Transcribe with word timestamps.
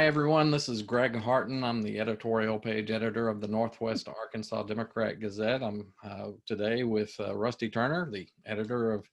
Hi, 0.00 0.06
everyone. 0.06 0.50
This 0.50 0.70
is 0.70 0.80
Greg 0.80 1.14
Harton. 1.14 1.62
I'm 1.62 1.82
the 1.82 2.00
editorial 2.00 2.58
page 2.58 2.90
editor 2.90 3.28
of 3.28 3.42
the 3.42 3.46
Northwest 3.46 4.08
Arkansas 4.08 4.62
Democrat 4.62 5.20
Gazette. 5.20 5.62
I'm 5.62 5.92
uh, 6.02 6.30
today 6.46 6.84
with 6.84 7.14
uh, 7.20 7.36
Rusty 7.36 7.68
Turner, 7.68 8.08
the 8.10 8.26
editor 8.46 8.92
of 8.92 9.06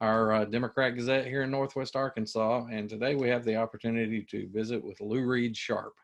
our 0.00 0.32
uh, 0.32 0.44
Democrat 0.44 0.94
Gazette 0.94 1.26
here 1.26 1.42
in 1.42 1.50
Northwest 1.50 1.96
Arkansas. 1.96 2.66
And 2.70 2.88
today 2.88 3.16
we 3.16 3.28
have 3.28 3.44
the 3.44 3.56
opportunity 3.56 4.22
to 4.30 4.48
visit 4.50 4.82
with 4.82 5.00
Lou 5.00 5.26
Reed 5.26 5.56
Sharp, 5.56 5.94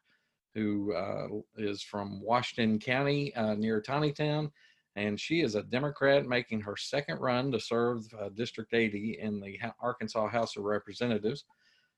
who 0.56 0.92
uh, 0.94 1.28
is 1.56 1.80
from 1.80 2.20
Washington 2.20 2.80
County 2.80 3.32
uh, 3.36 3.54
near 3.54 3.80
Town, 3.80 4.50
And 4.96 5.20
she 5.20 5.42
is 5.42 5.54
a 5.54 5.62
Democrat 5.62 6.26
making 6.26 6.60
her 6.62 6.76
second 6.76 7.20
run 7.20 7.52
to 7.52 7.60
serve 7.60 8.02
uh, 8.20 8.30
District 8.30 8.74
80 8.74 9.16
in 9.20 9.38
the 9.38 9.60
Arkansas 9.80 10.26
House 10.26 10.56
of 10.56 10.64
Representatives. 10.64 11.44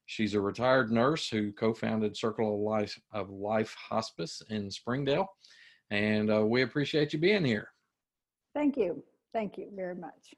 She's 0.06 0.34
a 0.34 0.40
retired 0.40 0.90
nurse 0.90 1.28
who 1.28 1.52
co-founded 1.52 2.16
Circle 2.16 2.54
of 2.54 2.60
Life, 2.60 2.98
of 3.12 3.30
Life 3.30 3.74
Hospice 3.74 4.40
in 4.50 4.70
Springdale. 4.70 5.26
And 5.90 6.30
uh, 6.30 6.44
we 6.46 6.62
appreciate 6.62 7.12
you 7.12 7.18
being 7.18 7.44
here. 7.44 7.68
Thank 8.54 8.76
you. 8.76 9.02
Thank 9.32 9.58
you 9.58 9.68
very 9.74 9.96
much. 9.96 10.34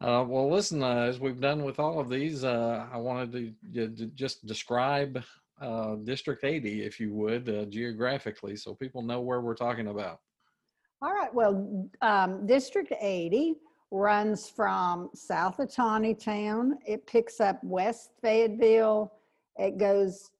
Uh, 0.00 0.24
well, 0.26 0.50
listen, 0.50 0.82
uh, 0.82 1.02
as 1.02 1.20
we've 1.20 1.40
done 1.40 1.62
with 1.62 1.78
all 1.78 2.00
of 2.00 2.08
these, 2.08 2.42
uh, 2.42 2.86
I 2.90 2.96
wanted 2.96 3.54
to, 3.74 3.88
to 3.88 4.06
just 4.06 4.46
describe 4.46 5.22
uh, 5.60 5.96
District 5.96 6.42
80, 6.42 6.84
if 6.84 6.98
you 6.98 7.12
would, 7.12 7.48
uh, 7.48 7.66
geographically, 7.66 8.56
so 8.56 8.74
people 8.74 9.02
know 9.02 9.20
where 9.20 9.42
we're 9.42 9.54
talking 9.54 9.88
about. 9.88 10.20
All 11.02 11.12
right. 11.12 11.32
Well, 11.32 11.88
um, 12.00 12.46
District 12.46 12.92
80 12.98 13.56
runs 13.90 14.48
from 14.48 15.10
south 15.14 15.58
of 15.58 15.72
Town. 15.72 16.78
It 16.86 17.06
picks 17.06 17.40
up 17.40 17.62
West 17.64 18.12
Fayetteville. 18.22 19.12
It 19.56 19.78
goes 19.78 20.30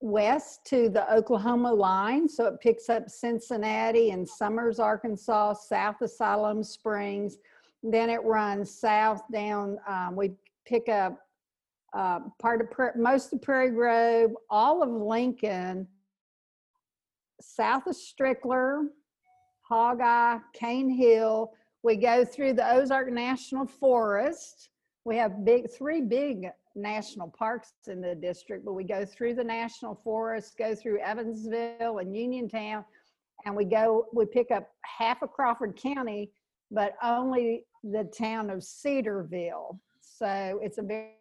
west 0.00 0.64
to 0.66 0.88
the 0.88 1.12
Oklahoma 1.12 1.72
line. 1.72 2.28
So 2.28 2.46
it 2.46 2.60
picks 2.60 2.88
up 2.88 3.10
Cincinnati 3.10 4.10
and 4.10 4.28
Summers, 4.28 4.78
Arkansas, 4.78 5.54
south 5.54 6.00
of 6.00 6.10
Siloam 6.10 6.62
Springs. 6.62 7.38
Then 7.82 8.10
it 8.10 8.22
runs 8.24 8.70
south 8.70 9.22
down. 9.32 9.78
Um, 9.86 10.16
we 10.16 10.32
pick 10.66 10.88
up 10.88 11.18
uh, 11.94 12.20
part 12.38 12.60
of 12.60 12.96
most 12.96 13.32
of 13.32 13.42
Prairie 13.42 13.70
Grove, 13.70 14.32
all 14.50 14.82
of 14.82 14.90
Lincoln, 14.90 15.86
south 17.40 17.86
of 17.86 17.96
Strickler, 17.96 18.86
Hog 19.62 20.00
Cane 20.52 20.90
Hill, 20.90 21.52
we 21.82 21.96
go 21.96 22.24
through 22.24 22.54
the 22.54 22.74
Ozark 22.74 23.10
National 23.10 23.66
Forest. 23.66 24.70
We 25.04 25.16
have 25.16 25.44
big, 25.44 25.70
three 25.70 26.00
big 26.00 26.48
national 26.74 27.28
parks 27.30 27.72
in 27.86 28.00
the 28.00 28.14
district, 28.14 28.64
but 28.64 28.74
we 28.74 28.84
go 28.84 29.04
through 29.04 29.34
the 29.34 29.44
national 29.44 29.94
forest, 29.94 30.56
go 30.58 30.74
through 30.74 31.00
Evansville 31.00 31.98
and 31.98 32.16
Uniontown, 32.16 32.84
and 33.44 33.54
we 33.54 33.64
go, 33.64 34.06
we 34.12 34.26
pick 34.26 34.50
up 34.50 34.68
half 34.84 35.22
of 35.22 35.30
Crawford 35.32 35.76
County, 35.76 36.30
but 36.70 36.94
only 37.02 37.64
the 37.82 38.04
town 38.16 38.50
of 38.50 38.62
Cedarville. 38.62 39.80
So 40.00 40.60
it's 40.62 40.78
a 40.78 40.82
very 40.82 41.12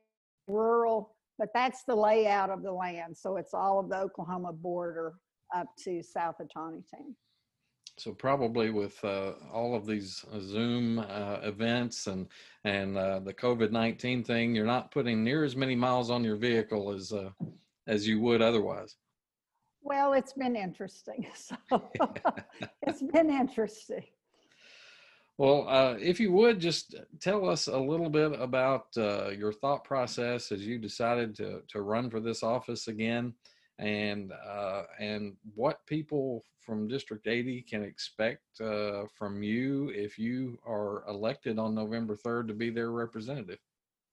rural, 0.48 1.16
but 1.38 1.50
that's 1.54 1.84
the 1.84 1.96
layout 1.96 2.50
of 2.50 2.64
the 2.64 2.72
land. 2.72 3.16
So 3.16 3.38
it's 3.38 3.54
all 3.54 3.80
of 3.80 3.90
the 3.90 3.98
Oklahoma 3.98 4.54
border 4.54 5.14
up 5.56 5.68
to 5.84 6.02
south 6.04 6.40
of 6.40 6.52
Town. 6.54 6.84
So 7.98 8.12
probably 8.12 8.70
with 8.70 9.03
uh, 9.03 9.31
all 9.52 9.73
of 9.76 9.88
these 9.88 10.23
uh, 10.31 10.40
Zoom 10.40 11.00
uh, 11.00 11.40
events 11.42 12.06
and 12.06 12.28
and 12.64 12.95
uh, 12.95 13.20
the 13.20 13.34
COVID 13.34 13.72
nineteen 13.72 14.23
thing, 14.23 14.54
you're 14.54 14.67
not 14.67 14.92
putting 14.92 15.23
near 15.23 15.44
as 15.44 15.55
many 15.55 15.76
miles 15.76 16.11
on 16.11 16.23
your 16.23 16.36
vehicle 16.36 16.92
as 16.92 17.11
uh, 17.11 17.32
as 17.88 18.08
you 18.08 18.22
would 18.22 18.42
otherwise. 18.42 18.95
Well, 19.82 20.14
it's 20.14 20.33
been 20.33 20.55
interesting. 20.55 21.26
So 21.36 21.55
it's 22.83 23.02
been 23.02 23.32
interesting. 23.32 24.04
Well, 25.39 25.67
uh, 25.67 25.95
if 25.99 26.20
you 26.20 26.32
would 26.33 26.60
just 26.60 26.95
tell 27.20 27.48
us 27.48 27.67
a 27.67 27.77
little 27.77 28.10
bit 28.10 28.39
about 28.39 28.88
your 28.95 29.54
thought 29.54 29.83
process 29.83 30.52
as 30.52 30.67
you 30.67 30.77
decided 30.77 31.36
to 31.38 31.61
to 31.70 31.82
run 31.82 32.11
for 32.11 32.20
this 32.20 32.43
office 32.43 32.88
again 32.88 33.33
and 33.80 34.32
uh, 34.32 34.83
and 34.99 35.36
what 35.55 35.86
people 35.86 36.43
from 36.60 36.88
District 36.88 37.27
80 37.27 37.61
can 37.61 37.83
expect 37.83 38.60
uh, 38.60 39.05
from 39.17 39.42
you 39.42 39.89
if 39.95 40.20
you 40.20 40.60
are 40.67 41.04
elected 41.08 41.60
on 41.60 41.73
November 41.73 42.16
3rd 42.16 42.48
to 42.48 42.54
be 42.54 42.70
their 42.70 42.92
representative. 42.92 43.60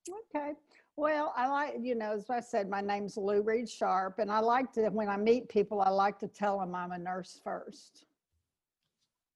Okay. 0.09 0.53
Well, 0.97 1.33
I 1.37 1.49
like, 1.49 1.75
you 1.81 1.97
know, 1.97 2.13
as 2.13 2.31
I 2.31 2.39
said, 2.39 2.71
my 2.71 2.81
name's 2.81 3.17
Lou 3.17 3.43
Reed 3.43 3.69
Sharp, 3.69 4.21
and 4.21 4.31
I 4.31 4.39
like 4.39 4.73
to, 4.75 4.89
when 4.91 5.09
I 5.09 5.17
meet 5.17 5.49
people, 5.49 5.81
I 5.81 5.89
like 5.89 6.21
to 6.21 6.29
tell 6.29 6.61
them 6.61 6.75
I'm 6.75 6.93
a 6.93 6.99
nurse 6.99 7.41
first. 7.43 8.05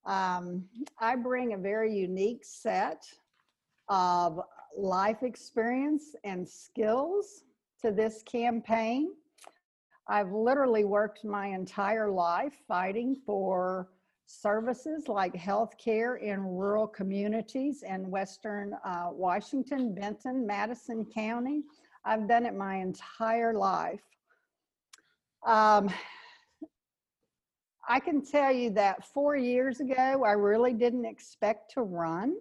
Um, 0.06 0.64
I 1.00 1.16
bring 1.16 1.54
a 1.54 1.58
very 1.58 1.92
unique 1.92 2.44
set 2.44 3.04
of 3.88 4.40
life 4.76 5.24
experience 5.24 6.14
and 6.22 6.48
skills 6.48 7.42
to 7.82 7.90
this 7.90 8.22
campaign. 8.22 9.10
I've 10.08 10.32
literally 10.32 10.84
worked 10.84 11.24
my 11.24 11.48
entire 11.48 12.10
life 12.10 12.54
fighting 12.66 13.14
for 13.26 13.88
services 14.24 15.08
like 15.08 15.34
healthcare 15.34 16.20
in 16.20 16.40
rural 16.40 16.86
communities 16.86 17.82
in 17.82 18.10
Western 18.10 18.74
uh, 18.84 19.08
Washington, 19.10 19.94
Benton, 19.94 20.46
Madison 20.46 21.04
County. 21.04 21.62
I've 22.04 22.26
done 22.26 22.46
it 22.46 22.54
my 22.54 22.76
entire 22.76 23.52
life. 23.54 24.00
Um, 25.46 25.90
I 27.88 28.00
can 28.00 28.24
tell 28.24 28.52
you 28.52 28.70
that 28.70 29.06
four 29.06 29.36
years 29.36 29.80
ago, 29.80 30.24
I 30.24 30.32
really 30.32 30.74
didn't 30.74 31.04
expect 31.04 31.72
to 31.72 31.82
run 31.82 32.34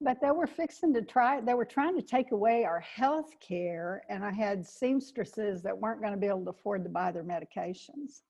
but 0.00 0.20
they 0.20 0.30
were 0.30 0.46
fixing 0.46 0.92
to 0.94 1.02
try 1.02 1.40
they 1.40 1.54
were 1.54 1.64
trying 1.64 1.96
to 1.96 2.02
take 2.02 2.32
away 2.32 2.64
our 2.64 2.80
health 2.80 3.30
care 3.40 4.02
and 4.08 4.24
i 4.24 4.30
had 4.30 4.66
seamstresses 4.66 5.62
that 5.62 5.76
weren't 5.76 6.00
going 6.00 6.12
to 6.12 6.18
be 6.18 6.26
able 6.26 6.44
to 6.44 6.50
afford 6.50 6.84
to 6.84 6.90
buy 6.90 7.10
their 7.10 7.24
medications. 7.24 8.22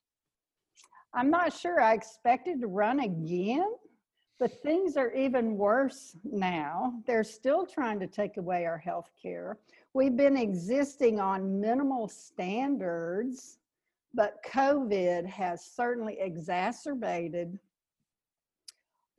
I'm 1.15 1.31
not 1.31 1.53
sure 1.53 1.81
i 1.81 1.95
expected 1.95 2.61
to 2.61 2.67
run 2.67 3.01
again 3.01 3.73
but 4.39 4.63
things 4.63 4.99
are 4.99 5.15
even 5.15 5.57
worse 5.57 6.15
now. 6.23 6.93
They're 7.07 7.25
still 7.25 7.65
trying 7.65 7.99
to 8.01 8.07
take 8.07 8.37
away 8.37 8.67
our 8.67 8.77
health 8.77 9.09
care. 9.23 9.57
We've 9.95 10.15
been 10.15 10.37
existing 10.37 11.21
on 11.21 11.59
minimal 11.59 12.07
standards 12.09 13.59
but 14.17 14.43
covid 14.51 15.27
has 15.27 15.65
certainly 15.65 16.17
exacerbated 16.19 17.59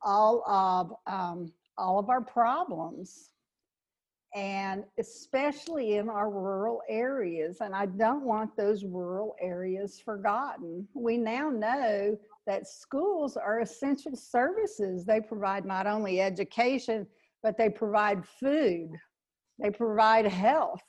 all 0.02 0.42
of 0.46 0.92
um, 1.06 1.52
all 1.78 1.98
of 1.98 2.10
our 2.10 2.20
problems 2.20 3.30
and 4.34 4.84
especially 4.98 5.94
in 5.94 6.08
our 6.08 6.30
rural 6.30 6.82
areas. 6.88 7.58
And 7.60 7.74
I 7.74 7.86
don't 7.86 8.24
want 8.24 8.56
those 8.56 8.84
rural 8.84 9.34
areas 9.40 10.00
forgotten. 10.04 10.86
We 10.94 11.16
now 11.16 11.48
know 11.48 12.18
that 12.46 12.68
schools 12.68 13.36
are 13.36 13.60
essential 13.60 14.14
services. 14.16 15.04
They 15.04 15.20
provide 15.20 15.64
not 15.64 15.86
only 15.86 16.20
education, 16.20 17.06
but 17.42 17.56
they 17.56 17.70
provide 17.70 18.26
food, 18.26 18.90
they 19.58 19.70
provide 19.70 20.26
health, 20.26 20.82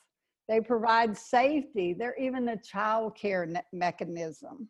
they 0.47 0.59
provide 0.59 1.15
safety, 1.15 1.93
they're 1.93 2.17
even 2.17 2.49
a 2.49 2.57
child 2.57 3.15
care 3.15 3.47
mechanism 3.71 4.67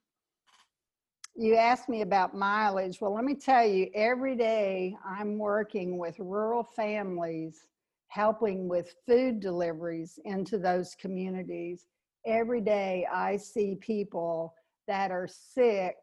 you 1.40 1.56
asked 1.56 1.88
me 1.88 2.02
about 2.02 2.36
mileage. 2.36 3.00
Well, 3.00 3.16
let 3.16 3.24
me 3.24 3.34
tell 3.34 3.66
you, 3.66 3.90
every 3.96 4.36
day 4.36 4.98
I'm 5.08 5.38
working 5.38 5.98
with 5.98 6.20
rural 6.20 6.64
families, 6.64 7.66
helping 8.10 8.68
with 8.68 8.94
food 9.08 9.40
deliveries 9.40 10.20
into 10.26 10.58
those 10.58 10.96
communities. 10.96 11.86
Every 12.26 12.60
day 12.60 13.08
I 13.10 13.38
see 13.38 13.76
people 13.80 14.54
that 14.86 15.12
are 15.12 15.30
sick 15.30 15.96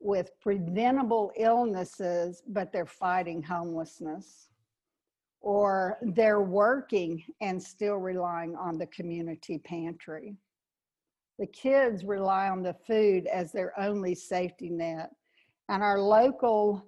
with 0.00 0.30
preventable 0.42 1.32
illnesses, 1.38 2.42
but 2.46 2.70
they're 2.72 2.84
fighting 2.84 3.42
homelessness. 3.42 4.48
Or 5.40 5.96
they're 6.02 6.42
working 6.42 7.24
and 7.40 7.62
still 7.62 7.96
relying 7.96 8.54
on 8.54 8.76
the 8.76 8.86
community 8.88 9.56
pantry 9.56 10.36
the 11.38 11.46
kids 11.46 12.04
rely 12.04 12.48
on 12.48 12.62
the 12.62 12.74
food 12.86 13.26
as 13.26 13.52
their 13.52 13.78
only 13.78 14.14
safety 14.14 14.70
net. 14.70 15.10
And 15.68 15.82
our 15.82 16.00
local 16.00 16.86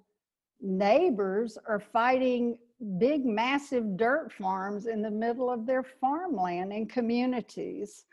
neighbors 0.61 1.57
are 1.67 1.79
fighting 1.79 2.57
big, 2.97 3.25
massive 3.25 3.97
dirt 3.97 4.31
farms 4.31 4.85
in 4.87 5.01
the 5.01 5.11
middle 5.11 5.49
of 5.49 5.65
their 5.65 5.83
farmland 5.83 6.71
and 6.71 6.89
communities. 6.89 8.05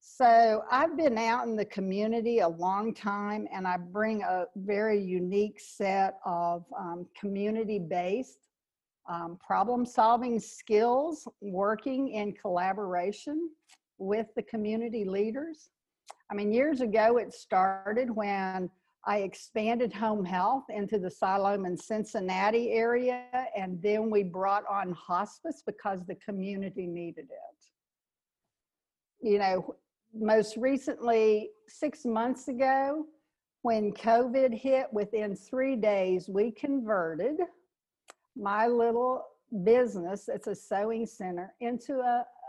So 0.00 0.64
I've 0.70 0.96
been 0.96 1.18
out 1.18 1.46
in 1.46 1.56
the 1.56 1.64
community 1.64 2.40
a 2.40 2.48
long 2.48 2.94
time 2.94 3.46
and 3.52 3.66
I 3.66 3.76
bring 3.76 4.22
a 4.22 4.46
very 4.56 5.00
unique 5.00 5.60
set 5.60 6.18
of 6.24 6.64
um, 6.76 7.06
community-based 7.18 8.38
um, 9.08 9.38
problem 9.44 9.84
solving 9.84 10.40
skills 10.40 11.26
working 11.40 12.08
in 12.12 12.32
collaboration 12.32 13.50
with 14.00 14.26
the 14.34 14.42
community 14.42 15.04
leaders. 15.04 15.70
I 16.30 16.34
mean, 16.34 16.52
years 16.52 16.80
ago, 16.80 17.18
it 17.18 17.32
started 17.32 18.10
when 18.10 18.70
I 19.06 19.18
expanded 19.18 19.92
home 19.92 20.24
health 20.24 20.64
into 20.68 20.98
the 20.98 21.10
Siloam 21.10 21.64
and 21.64 21.78
Cincinnati 21.78 22.72
area, 22.72 23.24
and 23.56 23.80
then 23.80 24.10
we 24.10 24.24
brought 24.24 24.64
on 24.70 24.92
hospice 24.92 25.62
because 25.64 26.04
the 26.06 26.16
community 26.16 26.86
needed 26.86 27.28
it. 27.30 29.28
You 29.28 29.38
know, 29.38 29.76
most 30.14 30.56
recently, 30.56 31.50
six 31.68 32.04
months 32.04 32.48
ago, 32.48 33.06
when 33.62 33.92
COVID 33.92 34.58
hit, 34.58 34.86
within 34.92 35.36
three 35.36 35.76
days, 35.76 36.28
we 36.28 36.50
converted 36.50 37.36
my 38.36 38.66
little 38.66 39.24
business, 39.64 40.28
it's 40.28 40.46
a 40.46 40.54
sewing 40.54 41.06
center, 41.06 41.54
into 41.60 41.94
a, 42.00 42.24
a 42.24 42.39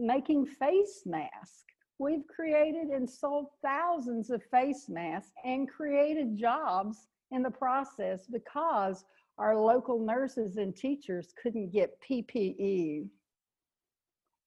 making 0.00 0.46
face 0.46 1.02
masks. 1.04 1.64
We've 1.98 2.26
created 2.26 2.88
and 2.88 3.08
sold 3.08 3.48
thousands 3.62 4.30
of 4.30 4.42
face 4.50 4.88
masks 4.88 5.32
and 5.44 5.68
created 5.68 6.36
jobs 6.36 7.08
in 7.30 7.42
the 7.42 7.50
process 7.50 8.26
because 8.26 9.04
our 9.38 9.56
local 9.56 10.04
nurses 10.04 10.56
and 10.56 10.74
teachers 10.74 11.32
couldn't 11.40 11.72
get 11.72 12.00
PPE. 12.00 13.06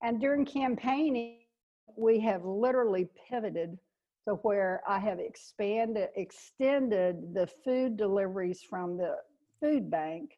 And 0.01 0.19
during 0.19 0.45
campaigning, 0.45 1.39
we 1.95 2.19
have 2.21 2.43
literally 2.43 3.07
pivoted 3.29 3.77
to 4.27 4.35
where 4.35 4.81
I 4.87 4.99
have 4.99 5.19
expanded, 5.19 6.09
extended 6.15 7.33
the 7.33 7.47
food 7.63 7.97
deliveries 7.97 8.61
from 8.61 8.97
the 8.97 9.15
food 9.59 9.89
bank 9.91 10.31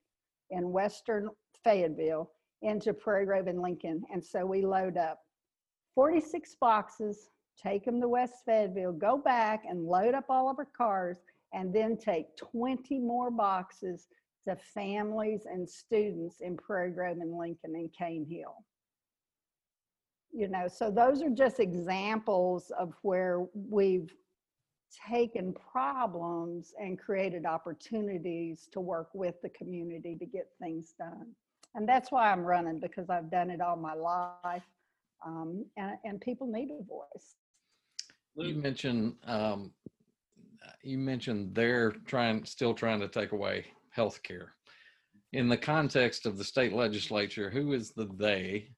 in 0.49 0.71
Western 0.71 1.29
Fayetteville 1.63 2.29
into 2.61 2.93
Prairie 2.93 3.25
Grove 3.25 3.47
and 3.47 3.61
Lincoln. 3.61 4.03
And 4.11 4.23
so 4.23 4.45
we 4.45 4.61
load 4.61 4.97
up 4.97 5.19
46 5.95 6.55
boxes, 6.55 7.29
take 7.61 7.85
them 7.85 8.01
to 8.01 8.07
West 8.07 8.43
Fayetteville, 8.45 8.93
go 8.93 9.17
back 9.17 9.63
and 9.67 9.85
load 9.85 10.13
up 10.13 10.25
all 10.29 10.49
of 10.49 10.59
our 10.59 10.67
cars, 10.77 11.17
and 11.53 11.73
then 11.73 11.97
take 11.97 12.35
20 12.37 12.99
more 12.99 13.31
boxes 13.31 14.07
to 14.47 14.55
families 14.55 15.45
and 15.45 15.67
students 15.67 16.41
in 16.41 16.57
Prairie 16.57 16.91
Grove 16.91 17.17
and 17.19 17.37
Lincoln 17.37 17.75
and 17.75 17.91
Cane 17.91 18.25
Hill. 18.29 18.63
You 20.31 20.49
know, 20.49 20.67
so 20.67 20.91
those 20.91 21.21
are 21.21 21.29
just 21.29 21.59
examples 21.59 22.71
of 22.77 22.93
where 23.01 23.45
we've 23.53 24.13
taken 25.09 25.53
problems 25.53 26.73
and 26.79 26.99
created 26.99 27.45
opportunities 27.45 28.67
to 28.71 28.79
work 28.79 29.09
with 29.13 29.41
the 29.41 29.49
community 29.49 30.15
to 30.15 30.25
get 30.25 30.49
things 30.61 30.93
done. 30.97 31.27
And 31.75 31.87
that's 31.87 32.11
why 32.11 32.31
I'm 32.31 32.41
running 32.41 32.79
because 32.79 33.09
I've 33.09 33.29
done 33.29 33.49
it 33.49 33.61
all 33.61 33.75
my 33.75 33.93
life 33.93 34.63
um, 35.25 35.65
and, 35.77 35.97
and 36.03 36.21
people 36.21 36.47
need 36.47 36.69
a 36.71 36.83
voice. 36.83 37.35
You 38.37 38.55
mentioned 38.55 39.15
um, 39.25 39.71
you 40.83 40.97
mentioned 40.97 41.55
they're 41.55 41.91
trying 42.05 42.45
still 42.45 42.73
trying 42.73 42.99
to 42.99 43.07
take 43.07 43.31
away 43.31 43.65
health 43.91 44.21
care. 44.23 44.53
In 45.33 45.47
the 45.49 45.57
context 45.57 46.25
of 46.25 46.37
the 46.37 46.43
state 46.43 46.73
legislature, 46.73 47.49
who 47.49 47.73
is 47.73 47.91
the 47.91 48.09
they 48.17 48.69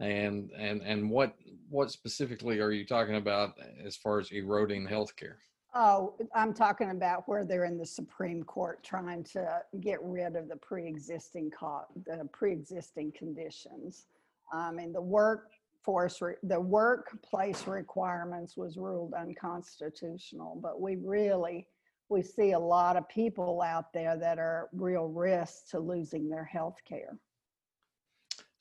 and 0.00 0.50
and 0.56 0.82
and 0.82 1.10
what 1.10 1.34
what 1.68 1.90
specifically 1.90 2.60
are 2.60 2.70
you 2.70 2.86
talking 2.86 3.16
about 3.16 3.54
as 3.84 3.96
far 3.96 4.20
as 4.20 4.30
eroding 4.30 4.86
health 4.86 5.16
care? 5.16 5.38
Oh, 5.80 6.14
I'm 6.34 6.52
talking 6.52 6.90
about 6.90 7.28
where 7.28 7.44
they're 7.44 7.64
in 7.64 7.78
the 7.78 7.86
Supreme 7.86 8.42
Court 8.42 8.82
trying 8.82 9.22
to 9.22 9.62
get 9.78 10.02
rid 10.02 10.34
of 10.34 10.48
the 10.48 10.56
pre-existing 10.56 11.52
co- 11.52 11.84
the 12.04 12.28
pre-existing 12.32 13.12
conditions. 13.16 14.06
Um, 14.52 14.80
and 14.80 14.92
the 14.92 15.00
work 15.00 15.52
force, 15.84 16.20
re- 16.20 16.34
the 16.42 16.58
workplace 16.58 17.68
requirements 17.68 18.56
was 18.56 18.76
ruled 18.76 19.14
unconstitutional, 19.14 20.58
but 20.60 20.80
we 20.80 20.96
really, 20.96 21.68
we 22.08 22.22
see 22.22 22.52
a 22.52 22.58
lot 22.58 22.96
of 22.96 23.08
people 23.08 23.62
out 23.62 23.92
there 23.92 24.16
that 24.16 24.40
are 24.40 24.70
real 24.72 25.06
risks 25.06 25.70
to 25.70 25.78
losing 25.78 26.28
their 26.28 26.44
health 26.44 26.78
care. 26.88 27.16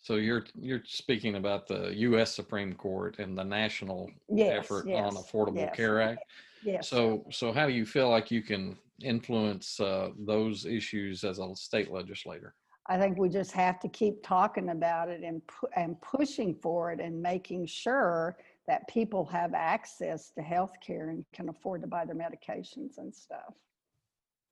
So 0.03 0.17
you're 0.17 0.45
you're 0.53 0.83
speaking 0.85 1.35
about 1.35 1.65
the 1.65 1.93
U.S. 1.95 2.35
Supreme 2.35 2.73
Court 2.73 3.17
and 3.17 3.35
the 3.35 3.43
national 3.43 4.11
Yes, 4.29 4.59
effort 4.59 4.87
on 4.91 5.15
Affordable 5.15 5.55
yes. 5.55 5.75
Care 5.75 5.99
Act. 5.99 6.23
Yes. 6.63 6.89
So 6.89 7.25
so 7.31 7.51
how 7.51 7.67
do 7.67 7.73
you 7.73 7.85
feel 7.85 8.09
like 8.09 8.31
you 8.31 8.41
can 8.41 8.77
influence 9.01 9.79
uh, 9.79 10.09
those 10.17 10.65
issues 10.65 11.23
as 11.23 11.39
a 11.39 11.55
state 11.55 11.91
legislator? 11.91 12.55
I 12.89 12.97
think 12.97 13.17
we 13.17 13.27
just 13.27 13.51
have 13.51 13.79
to 13.81 13.89
keep 13.89 14.23
talking 14.23 14.69
about 14.69 15.09
it 15.09 15.21
and 15.21 15.45
pu- 15.47 15.69
and 15.75 16.01
pushing 16.01 16.55
for 16.55 16.91
it 16.91 16.99
and 16.99 17.21
making 17.21 17.65
sure 17.65 18.37
that 18.67 18.87
people 18.87 19.25
have 19.25 19.53
access 19.53 20.31
to 20.31 20.41
health 20.41 20.73
care 20.85 21.09
and 21.09 21.25
can 21.33 21.49
afford 21.49 21.81
to 21.81 21.87
buy 21.87 22.05
their 22.05 22.15
medications 22.15 22.97
and 22.97 23.13
stuff. 23.13 23.53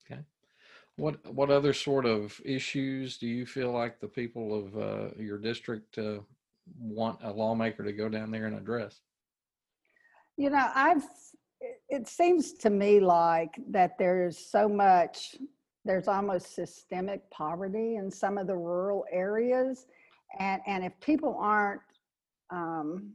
Okay. 0.06 0.22
What 0.98 1.34
what 1.34 1.50
other 1.50 1.74
sort 1.74 2.06
of 2.06 2.40
issues 2.44 3.18
do 3.18 3.28
you 3.28 3.46
feel 3.46 3.72
like 3.72 4.00
the 4.00 4.08
people 4.08 4.58
of 4.58 4.78
uh, 4.78 5.10
your 5.18 5.38
district 5.38 5.98
uh, 5.98 6.20
want 6.78 7.20
a 7.24 7.32
lawmaker 7.32 7.84
to 7.84 7.94
go 7.94 8.10
down 8.10 8.32
there 8.32 8.48
and 8.48 8.58
address? 8.58 9.02
You 10.38 10.50
know, 10.50 10.70
I've, 10.76 11.04
it- 11.96 12.08
seems 12.08 12.54
to 12.54 12.70
me 12.70 13.00
like 13.00 13.60
that 13.70 13.98
there's 13.98 14.38
so 14.38 14.68
much, 14.68 15.36
there's 15.86 16.08
almost 16.08 16.54
systemic 16.54 17.30
poverty 17.32 17.96
in 17.96 18.12
some 18.12 18.38
of 18.38 18.48
the 18.48 18.56
rural 18.56 19.06
areas. 19.12 19.88
And, 20.40 20.62
and 20.68 20.84
if 20.84 20.94
people 21.00 21.38
aren't 21.40 21.82
um, 22.50 23.12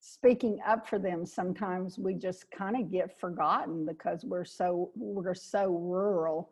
speaking 0.00 0.58
up 0.66 0.88
for 0.88 0.98
them, 0.98 1.24
sometimes 1.24 1.98
we 1.98 2.14
just 2.14 2.50
kind 2.50 2.76
of 2.76 2.90
get 2.90 3.18
forgotten 3.18 3.86
because 3.86 4.24
we're 4.24 4.44
so, 4.44 4.90
we're 4.96 5.34
so 5.34 5.66
rural. 5.68 6.50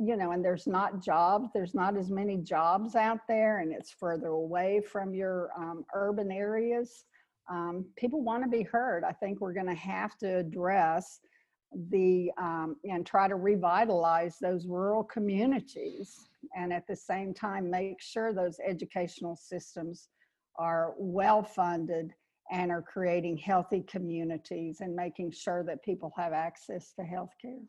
You 0.00 0.16
know, 0.16 0.32
and 0.32 0.44
there's 0.44 0.66
not 0.66 1.00
jobs, 1.00 1.50
there's 1.54 1.76
not 1.76 1.96
as 1.96 2.10
many 2.10 2.38
jobs 2.38 2.96
out 2.96 3.20
there, 3.28 3.60
and 3.60 3.70
it's 3.72 3.92
further 3.92 4.28
away 4.28 4.80
from 4.80 5.14
your 5.14 5.50
um, 5.56 5.84
urban 5.94 6.32
areas 6.32 7.04
um, 7.50 7.84
people 7.96 8.22
want 8.22 8.44
to 8.44 8.48
be 8.48 8.62
heard. 8.62 9.04
I 9.04 9.12
think 9.12 9.40
we're 9.40 9.52
going 9.52 9.66
to 9.66 9.74
have 9.74 10.16
to 10.18 10.38
address 10.38 11.20
the 11.90 12.30
um, 12.38 12.76
and 12.84 13.04
try 13.06 13.28
to 13.28 13.36
revitalize 13.36 14.38
those 14.40 14.66
rural 14.66 15.04
communities 15.04 16.28
and 16.56 16.72
at 16.72 16.86
the 16.88 16.96
same 16.96 17.32
time 17.32 17.70
make 17.70 18.00
sure 18.00 18.32
those 18.32 18.58
educational 18.66 19.36
systems 19.36 20.08
are 20.56 20.94
well 20.98 21.42
funded 21.42 22.12
and 22.50 22.72
are 22.72 22.82
creating 22.82 23.36
healthy 23.36 23.84
communities 23.88 24.80
and 24.80 24.94
making 24.96 25.30
sure 25.30 25.62
that 25.62 25.82
people 25.84 26.12
have 26.16 26.32
access 26.32 26.92
to 26.98 27.04
health 27.04 27.30
care. 27.40 27.62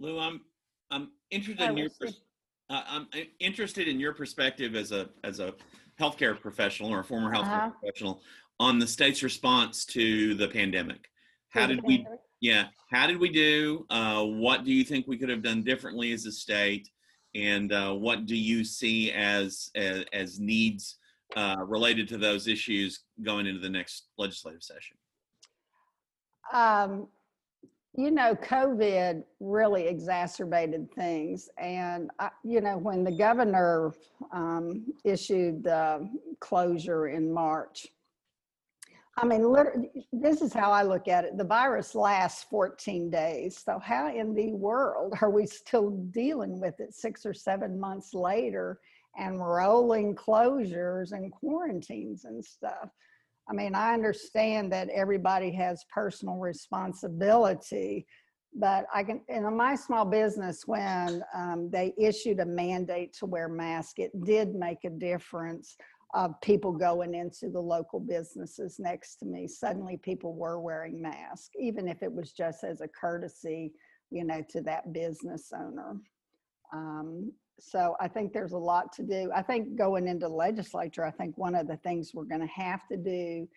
Lou, 0.00 0.18
I'm 0.18 0.40
I'm 0.90 1.10
interested 1.30 1.70
in 1.70 1.76
your 1.76 1.90
pers- 1.90 2.20
uh, 2.68 2.82
I'm 2.86 3.08
interested 3.38 3.86
in 3.86 4.00
your 4.00 4.12
perspective 4.12 4.74
as 4.74 4.90
a 4.90 5.08
as 5.22 5.38
a 5.38 5.54
healthcare 6.00 6.38
professional 6.38 6.90
or 6.90 7.00
a 7.00 7.04
former 7.04 7.30
healthcare 7.30 7.66
Uh-huh. 7.66 7.70
professional 7.70 8.22
on 8.60 8.78
the 8.78 8.86
state's 8.86 9.22
response 9.22 9.84
to 9.84 10.34
the 10.34 10.48
pandemic. 10.48 11.10
How 11.50 11.66
did 11.66 11.82
we? 11.82 12.06
Yeah, 12.40 12.66
how 12.90 13.06
did 13.06 13.18
we 13.18 13.30
do? 13.30 13.86
Uh, 13.88 14.24
what 14.24 14.64
do 14.64 14.72
you 14.72 14.84
think 14.84 15.06
we 15.06 15.16
could 15.16 15.28
have 15.28 15.42
done 15.42 15.62
differently 15.62 16.12
as 16.12 16.26
a 16.26 16.32
state? 16.32 16.90
And 17.34 17.72
uh, 17.72 17.94
what 17.94 18.26
do 18.26 18.36
you 18.36 18.64
see 18.64 19.12
as 19.12 19.70
as, 19.74 20.04
as 20.12 20.38
needs 20.40 20.98
uh, 21.36 21.56
related 21.66 22.06
to 22.08 22.18
those 22.18 22.46
issues 22.46 23.00
going 23.22 23.46
into 23.46 23.60
the 23.60 23.70
next 23.70 24.08
legislative 24.18 24.62
session? 24.62 24.96
Um, 26.52 27.08
you 27.96 28.10
know, 28.10 28.34
COVID 28.34 29.22
really 29.38 29.86
exacerbated 29.86 30.90
things. 30.94 31.48
And, 31.58 32.10
I, 32.18 32.30
you 32.42 32.60
know, 32.60 32.76
when 32.76 33.04
the 33.04 33.12
governor 33.12 33.92
um, 34.32 34.92
issued 35.04 35.62
the 35.62 36.08
closure 36.40 37.08
in 37.08 37.32
March, 37.32 37.86
I 39.16 39.24
mean, 39.24 39.54
this 40.12 40.42
is 40.42 40.52
how 40.52 40.72
I 40.72 40.82
look 40.82 41.06
at 41.06 41.24
it. 41.24 41.38
The 41.38 41.44
virus 41.44 41.94
lasts 41.94 42.44
14 42.50 43.10
days. 43.10 43.62
So, 43.64 43.78
how 43.78 44.12
in 44.12 44.34
the 44.34 44.52
world 44.54 45.14
are 45.22 45.30
we 45.30 45.46
still 45.46 45.90
dealing 45.90 46.60
with 46.60 46.80
it 46.80 46.94
six 46.94 47.24
or 47.24 47.32
seven 47.32 47.78
months 47.78 48.12
later 48.12 48.80
and 49.16 49.38
rolling 49.38 50.16
closures 50.16 51.12
and 51.12 51.30
quarantines 51.30 52.24
and 52.24 52.44
stuff? 52.44 52.88
I 53.48 53.52
mean, 53.52 53.74
I 53.74 53.92
understand 53.92 54.72
that 54.72 54.88
everybody 54.88 55.52
has 55.52 55.84
personal 55.92 56.36
responsibility, 56.36 58.06
but 58.54 58.86
I 58.94 59.04
can, 59.04 59.20
in 59.28 59.56
my 59.56 59.74
small 59.74 60.04
business, 60.04 60.62
when 60.66 61.22
um, 61.34 61.68
they 61.70 61.92
issued 61.98 62.40
a 62.40 62.46
mandate 62.46 63.12
to 63.18 63.26
wear 63.26 63.48
masks, 63.48 63.94
it 63.98 64.12
did 64.24 64.54
make 64.54 64.84
a 64.84 64.90
difference 64.90 65.76
of 66.14 66.40
people 66.40 66.72
going 66.72 67.12
into 67.12 67.50
the 67.50 67.60
local 67.60 67.98
businesses 67.98 68.76
next 68.78 69.16
to 69.16 69.26
me. 69.26 69.48
Suddenly, 69.48 69.98
people 69.98 70.34
were 70.34 70.60
wearing 70.60 71.02
masks, 71.02 71.50
even 71.58 71.88
if 71.88 72.02
it 72.02 72.12
was 72.12 72.32
just 72.32 72.62
as 72.62 72.80
a 72.80 72.88
courtesy, 72.88 73.72
you 74.10 74.24
know, 74.24 74.42
to 74.50 74.60
that 74.62 74.92
business 74.92 75.50
owner. 75.52 75.96
Um, 76.72 77.32
so 77.60 77.96
I 78.00 78.08
think 78.08 78.32
there's 78.32 78.52
a 78.52 78.58
lot 78.58 78.92
to 78.94 79.02
do. 79.02 79.30
I 79.34 79.42
think 79.42 79.76
going 79.76 80.08
into 80.08 80.28
legislature, 80.28 81.04
I 81.04 81.10
think 81.10 81.38
one 81.38 81.54
of 81.54 81.68
the 81.68 81.76
things 81.78 82.12
we're 82.12 82.24
going 82.24 82.40
to 82.40 82.46
have 82.46 82.86
to 82.88 82.96
do 82.96 83.48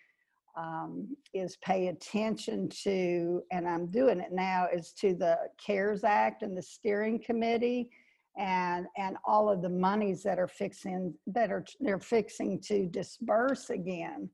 um, 0.56 1.16
is 1.34 1.56
pay 1.56 1.88
attention 1.88 2.68
to, 2.84 3.42
and 3.52 3.68
I'm 3.68 3.86
doing 3.86 4.20
it 4.20 4.32
now, 4.32 4.66
is 4.72 4.92
to 5.00 5.14
the 5.14 5.38
CARES 5.64 6.04
Act 6.04 6.42
and 6.42 6.56
the 6.56 6.62
steering 6.62 7.22
committee 7.22 7.90
and, 8.36 8.86
and 8.96 9.16
all 9.24 9.48
of 9.48 9.62
the 9.62 9.68
monies 9.68 10.22
that 10.22 10.38
are 10.38 10.48
fixing, 10.48 11.14
that 11.26 11.50
are, 11.50 11.64
they're 11.80 12.00
fixing 12.00 12.60
to 12.62 12.86
disperse 12.86 13.70
again. 13.70 14.30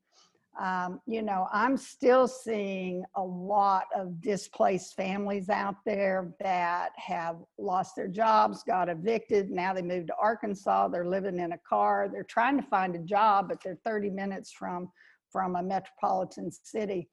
Um, 0.61 1.01
you 1.07 1.23
know, 1.23 1.49
I'm 1.53 1.77
still 1.77 2.29
seeing 2.29 3.05
a 3.17 3.23
lot 3.23 3.87
of 3.95 4.21
displaced 4.21 4.95
families 4.95 5.49
out 5.49 5.77
there 5.85 6.33
that 6.41 6.91
have 6.97 7.39
lost 7.59 7.97
their 7.97 8.07
jobs, 8.09 8.63
got 8.63 8.89
evicted. 8.89 9.51
Now 9.51 9.75
they 9.75 9.83
moved 9.83 10.09
to 10.09 10.17
Arkansas. 10.17 10.89
They're 10.89 11.07
living 11.07 11.41
in 11.41 11.53
a 11.53 11.59
car. 11.59 12.09
They're 12.11 12.23
trying 12.23 12.57
to 12.61 12.67
find 12.67 12.95
a 12.95 13.01
job, 13.01 13.49
but 13.49 13.63
they're 13.63 13.79
30 13.85 14.11
minutes 14.11 14.53
from 14.53 14.91
from 15.31 15.57
a 15.57 15.63
metropolitan 15.63 16.53
city. 16.53 17.09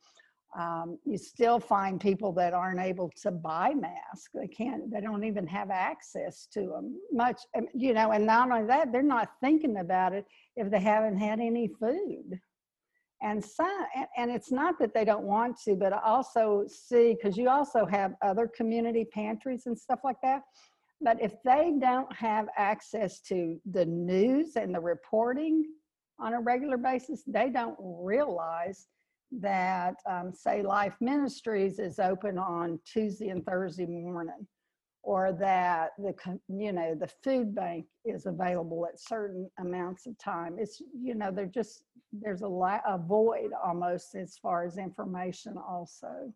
Um, 0.56 1.00
you 1.06 1.18
still 1.18 1.60
find 1.60 2.00
people 2.00 2.34
that 2.34 2.54
aren't 2.54 2.80
able 2.80 3.10
to 3.24 3.32
buy 3.32 3.74
masks. 3.74 4.30
They 4.34 4.48
can't. 4.48 4.92
They 4.92 5.02
don't 5.02 5.24
even 5.24 5.48
have 5.48 5.72
access 5.72 6.48
to 6.54 6.60
them 6.68 7.00
much. 7.12 7.42
um, 7.58 7.68
You 7.74 7.94
know, 7.94 8.12
and 8.12 8.26
not 8.28 8.52
only 8.52 8.68
that, 8.68 8.92
they're 8.92 9.02
not 9.02 9.32
thinking 9.42 9.78
about 9.78 10.14
it 10.14 10.26
if 10.56 10.70
they 10.70 10.80
haven't 10.82 11.18
had 11.18 11.40
any 11.40 11.70
food 11.80 12.40
and 13.22 13.44
some 13.44 13.86
and, 14.18 14.32
it's 14.32 14.52
not 14.52 14.80
that 14.80 14.94
they 14.94 15.06
don't 15.06 15.24
want 15.24 15.58
to 15.66 15.76
but 15.76 15.94
i 15.94 16.00
also 16.04 16.66
see 16.68 17.16
because 17.16 17.38
you 17.38 17.50
also 17.50 17.86
have 17.86 18.14
other 18.22 18.48
community 18.48 19.06
pantries 19.06 19.66
and 19.66 19.78
stuff 19.78 20.00
like 20.04 20.18
that. 20.24 20.42
But 21.04 21.20
if 21.22 21.34
they 21.44 21.74
don't 21.80 22.12
have 22.16 22.48
access 22.58 23.22
to 23.22 23.60
the 23.72 23.86
news 23.86 24.56
and 24.56 24.74
the 24.74 24.80
reporting 24.80 25.66
on 26.20 26.34
a 26.34 26.40
regular 26.40 26.78
basis 26.78 27.24
they 27.26 27.50
don't 27.50 27.76
realize 27.80 28.88
that 29.32 29.96
um, 30.10 30.32
say 30.34 30.62
life 30.62 30.96
ministries 31.02 31.80
is 31.80 32.00
open 32.00 32.38
on 32.38 32.80
tuesday 32.86 33.30
and 33.30 33.46
thursday 33.46 33.86
morning 33.86 34.48
or 35.04 35.34
that 35.34 35.92
the 35.98 36.14
you 36.48 36.72
know 36.72 36.96
the 36.96 37.10
food 37.24 37.56
bank 37.56 37.86
is 38.06 38.26
available 38.26 38.86
at 38.86 39.00
certain 39.00 39.50
amounts 39.60 40.06
of 40.06 40.18
time. 40.18 40.58
It's 40.60 40.82
you 41.00 41.16
know 41.16 41.32
they're 41.32 41.46
just 41.46 41.84
there's 42.14 42.42
a, 42.42 42.48
la- 42.48 42.82
a 42.86 42.98
void 42.98 43.52
almost 43.64 44.16
as 44.16 44.38
far 44.38 44.66
as 44.66 44.78
information 44.78 45.56
also. 45.58 46.34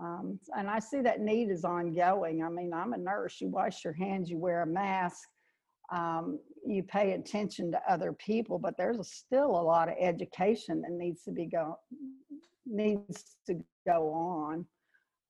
Um, 0.00 0.40
and 0.56 0.68
i 0.68 0.80
see 0.80 1.02
that 1.02 1.20
need 1.20 1.50
is 1.50 1.64
ongoing. 1.64 2.42
I 2.42 2.48
mean 2.48 2.72
i'm 2.72 2.94
a 2.94 2.98
nurse. 2.98 3.40
You 3.40 3.48
wash 3.48 3.84
your 3.84 3.92
hands 3.92 4.28
you 4.28 4.38
wear 4.38 4.62
a 4.62 4.66
mask 4.66 5.28
um, 5.92 6.40
you 6.66 6.82
pay 6.82 7.12
attention 7.12 7.70
to 7.70 7.80
other 7.88 8.12
people 8.12 8.58
but 8.58 8.76
there's 8.76 9.06
still 9.12 9.50
a 9.50 9.62
lot 9.62 9.88
of 9.88 9.94
education 10.00 10.80
that 10.80 10.90
needs 10.90 11.22
to 11.24 11.30
be 11.30 11.46
go 11.46 11.78
needs 12.66 13.36
to 13.46 13.62
go 13.86 14.10
on. 14.12 14.66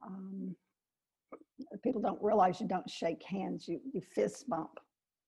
Um, 0.04 0.54
people 1.83 2.01
don't 2.01 2.23
realize 2.23 2.61
you 2.61 2.67
don't 2.67 2.89
shake 2.89 3.23
hands 3.23 3.69
you 3.69 3.81
you 3.93 4.01
fist 4.01 4.49
bump 4.49 4.81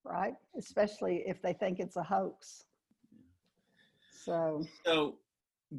right 0.04 0.34
especially 0.58 1.22
if 1.26 1.40
they 1.42 1.52
think 1.52 1.78
it's 1.78 1.96
a 1.96 2.02
hoax 2.02 2.64
so 4.24 4.64
So, 4.84 5.18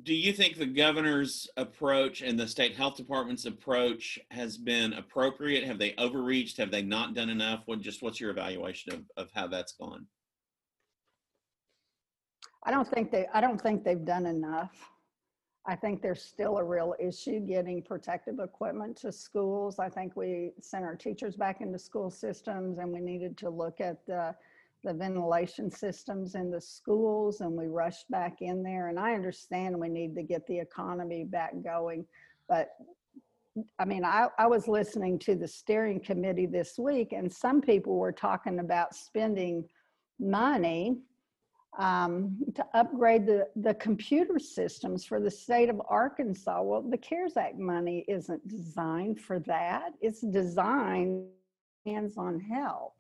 do 0.04 0.14
you 0.14 0.32
think 0.32 0.58
the 0.58 0.66
governor's 0.66 1.50
approach 1.58 2.22
and 2.22 2.40
the 2.40 2.48
state 2.48 2.76
health 2.76 2.96
department's 2.96 3.46
approach 3.46 4.20
has 4.32 4.58
been 4.58 4.94
appropriate? 4.94 5.66
Have 5.66 5.80
they 5.80 5.94
overreached? 5.98 6.58
Have 6.58 6.72
they 6.72 6.82
not 6.82 7.14
done 7.14 7.30
enough? 7.30 7.64
What 7.66 7.82
just 7.82 8.02
what's 8.02 8.22
your 8.22 8.32
evaluation 8.32 8.94
of, 8.94 9.04
of 9.18 9.30
how 9.34 9.48
that's 9.48 9.74
gone? 9.74 10.08
i 12.68 12.72
don't 12.72 12.88
think 12.88 13.12
they 13.12 13.26
i 13.34 13.42
don't 13.42 13.62
think 13.62 13.84
they've 13.84 14.06
done 14.06 14.26
enough 14.26 14.72
i 15.68 15.76
think 15.76 16.02
there's 16.02 16.24
still 16.24 16.58
a 16.58 16.64
real 16.64 16.96
issue 17.00 17.40
getting 17.40 17.82
protective 17.82 18.40
equipment 18.40 18.96
to 18.98 19.12
schools. 19.12 19.80
I 19.80 19.90
think 19.90 20.16
we 20.16 20.52
sent 20.62 20.86
our 20.86 20.96
teachers 20.96 21.36
back 21.36 21.62
into 21.62 21.78
school 21.78 22.10
systems 22.10 22.80
and 22.80 22.92
we 22.92 23.00
needed 23.00 23.38
to 23.38 23.50
look 23.50 23.82
at 23.82 24.06
the 24.06 24.34
the 24.84 24.94
ventilation 24.94 25.70
systems 25.72 26.36
in 26.36 26.52
the 26.52 26.62
schools 26.62 27.42
and 27.42 27.52
we 27.52 27.68
rushed 27.68 28.10
back 28.10 28.42
in 28.42 28.64
there. 28.64 28.88
And 28.88 29.00
i 29.00 29.14
understand 29.14 29.78
we 29.78 29.90
need 29.90 30.16
to 30.16 30.24
get 30.24 30.46
the 30.48 30.58
economy 30.58 31.24
back 31.24 31.54
going 31.64 32.06
but 32.48 32.70
i 33.80 33.86
mean 33.86 34.06
i, 34.06 34.28
I 34.38 34.48
was 34.48 34.68
listening 34.68 35.20
to 35.20 35.36
the 35.36 35.48
steering 35.48 36.00
committee 36.00 36.46
this 36.46 36.78
week 36.78 37.12
and 37.12 37.32
some 37.32 37.60
people 37.60 37.98
were 37.98 38.12
talking 38.12 38.60
about 38.60 38.96
spending 38.96 39.66
money 40.20 40.98
um, 41.78 42.38
to 42.56 42.66
upgrade 42.74 43.26
the, 43.26 43.48
the 43.56 43.74
computer 43.76 44.40
systems 44.40 45.06
for 45.06 45.20
the 45.20 45.30
state 45.30 45.70
of 45.70 45.82
arkansas. 45.88 46.62
Well 46.62 46.82
the 46.82 46.98
cares 46.98 47.38
act 47.38 47.58
money 47.58 48.06
isn't 48.08 48.48
designed 48.48 49.20
for 49.20 49.40
that. 49.40 49.94
It's 50.02 50.22
designed 50.22 51.26
hands-on 51.86 52.40
help. 52.40 52.94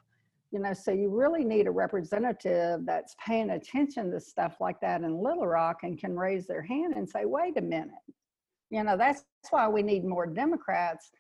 You 0.52 0.60
know 0.60 0.74
so 0.74 0.92
you 0.92 1.10
really 1.10 1.44
need 1.44 1.68
a 1.68 1.72
representative 1.72 2.86
that's 2.86 3.16
paying 3.26 3.52
attention 3.52 4.12
to 4.12 4.20
stuff 4.20 4.58
like 4.60 4.80
that 4.82 5.02
in 5.02 5.22
little 5.22 5.48
rock 5.48 5.80
and 5.84 6.00
can 6.00 6.18
raise 6.18 6.48
their 6.48 6.62
hand 6.62 6.94
and 6.96 7.10
say 7.10 7.26
wait 7.26 7.58
a 7.58 7.62
minute. 7.62 7.92
You 8.70 8.84
know 8.84 8.98
that's 8.98 9.24
why 9.50 9.68
we 9.68 9.82
need 9.82 10.06
more 10.06 10.28
democrats 10.28 11.12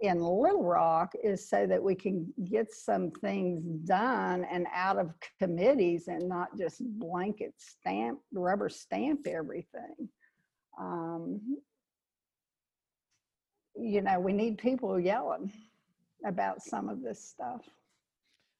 in 0.00 0.20
little 0.20 0.64
rock 0.64 1.12
is 1.22 1.48
so 1.48 1.66
that 1.66 1.82
we 1.82 1.94
can 1.94 2.32
get 2.50 2.72
some 2.72 3.10
things 3.10 3.64
done 3.86 4.44
and 4.50 4.66
out 4.74 4.98
of 4.98 5.12
committees 5.38 6.08
and 6.08 6.28
not 6.28 6.56
just 6.58 6.82
blanket 6.98 7.54
stamp 7.56 8.18
rubber 8.32 8.68
stamp 8.68 9.26
everything. 9.26 10.08
Um, 10.78 11.40
you 13.76 14.02
know 14.02 14.20
we 14.20 14.32
need 14.32 14.58
people 14.58 14.98
yelling 14.98 15.52
about 16.24 16.62
some 16.62 16.88
of 16.88 17.02
this 17.02 17.22
stuff. 17.22 17.62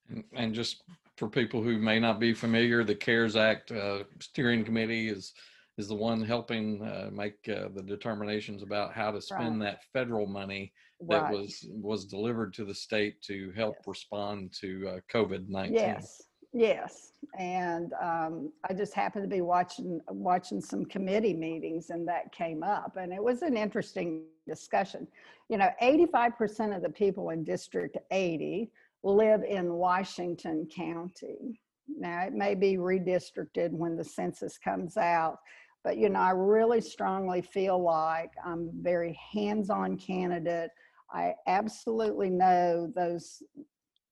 And, 0.08 0.24
and 0.34 0.54
just 0.54 0.82
for 1.16 1.28
people 1.28 1.62
who 1.62 1.78
may 1.78 1.98
not 1.98 2.20
be 2.20 2.34
familiar, 2.34 2.84
the 2.84 2.94
CARES 2.94 3.36
Act 3.36 3.72
uh, 3.72 4.04
steering 4.20 4.64
committee 4.64 5.08
is 5.08 5.32
is 5.76 5.88
the 5.88 5.94
one 5.94 6.22
helping 6.22 6.80
uh, 6.82 7.10
make 7.12 7.34
uh, 7.48 7.68
the 7.74 7.82
determinations 7.82 8.62
about 8.62 8.92
how 8.92 9.10
to 9.10 9.20
spend 9.20 9.60
that 9.60 9.80
federal 9.92 10.24
money 10.24 10.72
that 11.02 11.22
Right. 11.22 11.32
was 11.32 11.66
was 11.70 12.04
delivered 12.06 12.54
to 12.54 12.64
the 12.64 12.74
state 12.74 13.20
to 13.22 13.50
help 13.52 13.76
Yes. 13.76 13.88
respond 13.88 14.52
to 14.60 14.88
uh, 14.88 15.00
COVID 15.12 15.48
nineteen. 15.48 15.74
Yes, 15.74 16.22
yes. 16.52 17.12
And 17.38 17.92
um, 18.00 18.52
I 18.68 18.74
just 18.74 18.94
happened 18.94 19.24
to 19.24 19.34
be 19.34 19.40
watching 19.40 20.00
watching 20.08 20.60
some 20.60 20.84
committee 20.84 21.34
meetings, 21.34 21.90
and 21.90 22.06
that 22.08 22.32
came 22.32 22.62
up, 22.62 22.96
and 22.96 23.12
it 23.12 23.22
was 23.22 23.42
an 23.42 23.56
interesting 23.56 24.24
discussion. 24.46 25.06
You 25.48 25.58
know, 25.58 25.70
85% 25.82 26.76
of 26.76 26.82
the 26.82 26.88
people 26.90 27.30
in 27.30 27.44
District 27.44 27.96
80 28.10 28.70
live 29.02 29.42
in 29.42 29.74
Washington 29.74 30.66
County. 30.74 31.60
Now, 31.86 32.22
it 32.22 32.32
may 32.32 32.54
be 32.54 32.76
redistricted 32.76 33.70
when 33.72 33.96
the 33.96 34.04
census 34.04 34.56
comes 34.56 34.96
out, 34.96 35.38
but 35.82 35.98
you 35.98 36.08
know, 36.08 36.20
I 36.20 36.30
really 36.30 36.80
strongly 36.80 37.42
feel 37.42 37.82
like 37.82 38.30
I'm 38.44 38.68
a 38.68 38.82
very 38.82 39.18
hands-on 39.32 39.98
candidate. 39.98 40.70
I 41.14 41.34
absolutely 41.46 42.28
know 42.28 42.90
those 42.94 43.42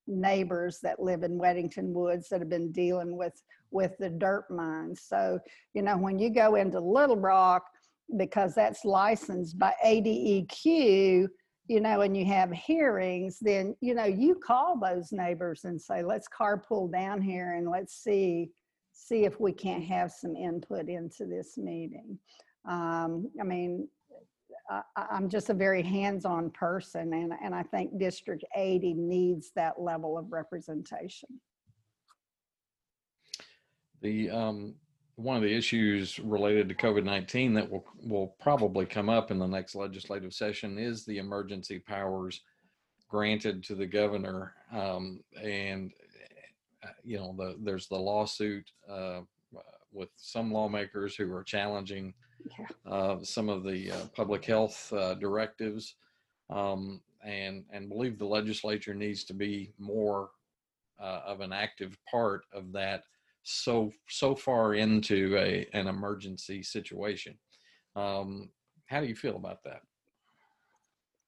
neighbors 0.06 0.78
that 0.82 1.00
live 1.00 1.22
in 1.22 1.38
Weddington 1.38 1.92
Woods 1.92 2.28
that 2.28 2.40
have 2.40 2.48
been 2.48 2.72
dealing 2.72 3.16
with 3.16 3.42
with 3.70 3.96
the 3.98 4.10
dirt 4.10 4.44
mines. 4.50 5.02
So, 5.06 5.38
you 5.74 5.82
know, 5.82 5.96
when 5.96 6.18
you 6.18 6.30
go 6.30 6.56
into 6.56 6.78
Little 6.78 7.16
Rock, 7.16 7.64
because 8.16 8.54
that's 8.54 8.84
licensed 8.84 9.58
by 9.58 9.74
ADEQ, 9.84 11.26
you 11.68 11.80
know, 11.80 12.02
and 12.02 12.16
you 12.16 12.26
have 12.26 12.50
hearings, 12.52 13.38
then 13.40 13.74
you 13.80 13.94
know 13.94 14.04
you 14.04 14.34
call 14.34 14.78
those 14.78 15.12
neighbors 15.12 15.64
and 15.64 15.80
say, 15.80 16.02
let's 16.02 16.28
carpool 16.28 16.90
down 16.92 17.20
here 17.20 17.54
and 17.54 17.68
let's 17.68 17.94
see 18.02 18.50
see 18.92 19.24
if 19.24 19.40
we 19.40 19.52
can't 19.52 19.84
have 19.84 20.12
some 20.12 20.36
input 20.36 20.88
into 20.88 21.24
this 21.24 21.56
meeting. 21.56 22.18
Um, 22.68 23.30
I 23.40 23.44
mean, 23.44 23.88
I, 24.70 24.82
I'm 24.96 25.28
just 25.28 25.50
a 25.50 25.54
very 25.54 25.82
hands-on 25.82 26.50
person, 26.50 27.12
and 27.12 27.32
and 27.42 27.54
I 27.54 27.62
think 27.62 27.98
District 27.98 28.44
80 28.56 28.94
needs 28.94 29.50
that 29.56 29.80
level 29.80 30.16
of 30.16 30.32
representation. 30.32 31.28
The 34.00 34.30
um, 34.30 34.74
one 35.16 35.36
of 35.36 35.42
the 35.42 35.54
issues 35.54 36.18
related 36.18 36.68
to 36.68 36.74
COVID 36.74 37.04
nineteen 37.04 37.54
that 37.54 37.70
will 37.70 37.84
will 38.02 38.34
probably 38.40 38.86
come 38.86 39.08
up 39.08 39.30
in 39.30 39.38
the 39.38 39.46
next 39.46 39.74
legislative 39.74 40.32
session 40.32 40.78
is 40.78 41.04
the 41.04 41.18
emergency 41.18 41.78
powers 41.78 42.40
granted 43.08 43.62
to 43.64 43.74
the 43.74 43.86
governor, 43.86 44.54
um, 44.72 45.20
and 45.40 45.92
uh, 46.82 46.88
you 47.04 47.18
know 47.18 47.34
the 47.36 47.56
there's 47.62 47.88
the 47.88 47.96
lawsuit 47.96 48.70
uh, 48.90 49.20
with 49.92 50.08
some 50.16 50.50
lawmakers 50.52 51.14
who 51.14 51.32
are 51.32 51.44
challenging 51.44 52.14
Yeah. 52.58 52.92
uh, 52.92 53.18
some 53.22 53.48
of 53.48 53.64
the 53.64 53.92
uh, 53.92 54.06
public 54.14 54.44
health 54.44 54.92
uh, 54.92 55.14
directives, 55.14 55.96
um, 56.50 57.00
and 57.24 57.64
and 57.70 57.88
believe 57.88 58.18
the 58.18 58.26
legislature 58.26 58.94
needs 58.94 59.24
to 59.24 59.34
be 59.34 59.72
more 59.78 60.30
uh, 61.00 61.20
of 61.26 61.40
an 61.40 61.52
active 61.52 61.96
part 62.10 62.44
of 62.52 62.72
that 62.72 63.04
so 63.42 63.92
so 64.08 64.34
far 64.34 64.74
into 64.74 65.36
a 65.36 65.66
an 65.72 65.86
emergency 65.88 66.62
situation. 66.62 67.38
Um, 67.96 68.50
how 68.86 69.00
do 69.00 69.06
you 69.06 69.16
feel 69.16 69.36
about 69.36 69.62
that? 69.64 69.82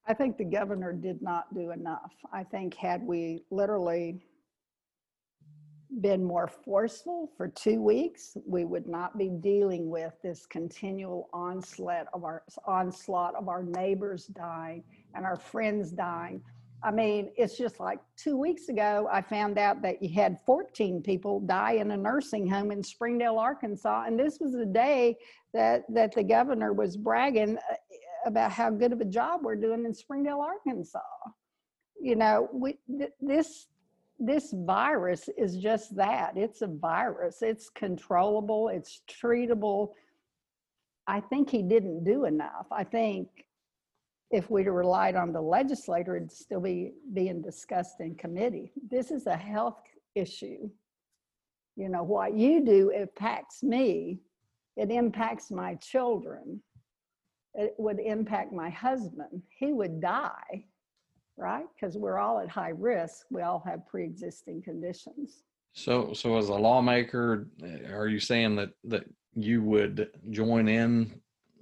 I 0.07 0.15
think 0.15 0.37
the 0.37 0.45
governor 0.45 0.93
did 0.93 1.23
not 1.23 1.53
do 1.55 1.71
enough. 1.71 2.13
I 2.33 2.45
think 2.45 2.75
had 2.75 3.03
we 3.03 3.45
literally 3.51 4.21
been 6.01 6.25
more 6.25 6.49
forceful 6.49 7.31
for 7.37 7.49
two 7.49 7.81
weeks, 7.81 8.37
we 8.47 8.65
would 8.65 8.87
not 8.87 9.17
be 9.17 9.29
dealing 9.29 9.89
with 9.89 10.13
this 10.23 10.47
continual 10.47 11.29
onslaught 11.33 12.07
of 12.13 12.25
our 12.25 12.43
onslaught 12.67 13.35
of 13.35 13.49
our 13.49 13.63
neighbors 13.63 14.27
dying 14.27 14.83
and 15.15 15.25
our 15.25 15.37
friends 15.37 15.91
dying. 15.93 16.43
I 16.83 16.91
mean, 16.91 17.31
it's 17.37 17.57
just 17.57 17.81
like 17.81 17.99
two 18.15 18.37
weeks 18.37 18.69
ago, 18.69 19.09
I 19.11 19.23
found 19.23 19.57
out 19.57 19.81
that 19.83 20.03
you 20.03 20.13
had 20.15 20.39
14 20.45 21.01
people 21.03 21.41
die 21.41 21.73
in 21.73 21.91
a 21.91 21.97
nursing 21.97 22.47
home 22.47 22.71
in 22.71 22.83
Springdale, 22.83 23.39
Arkansas. 23.39 24.05
And 24.07 24.21
this 24.21 24.39
was 24.39 24.53
the 24.53 24.67
day 24.67 25.17
that, 25.55 25.85
that 25.89 26.15
the 26.15 26.23
governor 26.23 26.75
was 26.75 26.99
bragging 26.99 27.57
uh, 27.57 27.75
about 28.27 28.53
how 28.53 28.69
good 28.69 28.93
of 28.93 29.01
a 29.01 29.07
job 29.07 29.41
we're 29.43 29.57
doing 29.57 29.87
in 29.87 29.95
Springdale, 29.95 30.41
Arkansas. 30.41 31.01
You 31.99 32.17
know, 32.17 32.51
we, 32.53 32.77
th- 32.99 33.13
this, 33.19 33.67
this 34.19 34.53
virus 34.53 35.29
is 35.37 35.57
just 35.57 35.97
that. 35.97 36.37
It's 36.37 36.63
a 36.63 36.67
virus. 36.67 37.43
It's 37.43 37.69
controllable. 37.69 38.69
It's 38.69 39.03
treatable. 39.11 39.91
I 41.07 41.21
think 41.21 41.51
he 41.51 41.63
didn't 41.63 42.05
do 42.05 42.25
enough. 42.25 42.67
I 42.71 42.85
think 42.85 43.29
if 44.31 44.51
we'd 44.51 44.67
relied 44.67 45.17
on 45.17 45.33
the 45.33 45.41
legislator, 45.41 46.17
it'd 46.17 46.33
still 46.33 46.61
be 46.61 46.93
being 47.13 47.43
discussed 47.43 48.01
in 48.01 48.15
committee. 48.15 48.73
This 48.91 49.11
is 49.11 49.27
a 49.27 49.37
health 49.37 49.81
issue. 50.15 50.71
You 51.77 51.89
know, 51.89 52.05
what 52.05 52.35
you 52.35 52.65
do 52.65 52.91
impacts 52.91 53.63
me. 53.63 54.21
It 54.77 54.91
impacts 54.91 55.51
my 55.51 55.75
children. 55.77 56.61
It 57.55 57.75
would 57.79 58.01
impact 58.01 58.53
my 58.53 58.71
husband. 58.71 59.43
He 59.49 59.73
would 59.73 60.01
die, 60.01 60.65
right? 61.37 61.67
Because 61.75 61.97
we're 61.97 62.19
all 62.19 62.41
at 62.41 62.49
high 62.49 62.73
risk. 62.77 63.27
We 63.31 63.43
all 63.43 63.63
have 63.67 63.87
pre-existing 63.87 64.63
conditions. 64.63 65.43
So, 65.73 66.13
so 66.13 66.39
as 66.39 66.49
a 66.49 66.55
lawmaker, 66.55 67.49
uh, 67.63 67.93
are 67.93 68.07
you 68.07 68.21
saying 68.21 68.57
that 68.57 68.71
that 68.85 69.05
you 69.35 69.63
would 69.63 70.11
join 70.31 70.69
in 70.69 71.21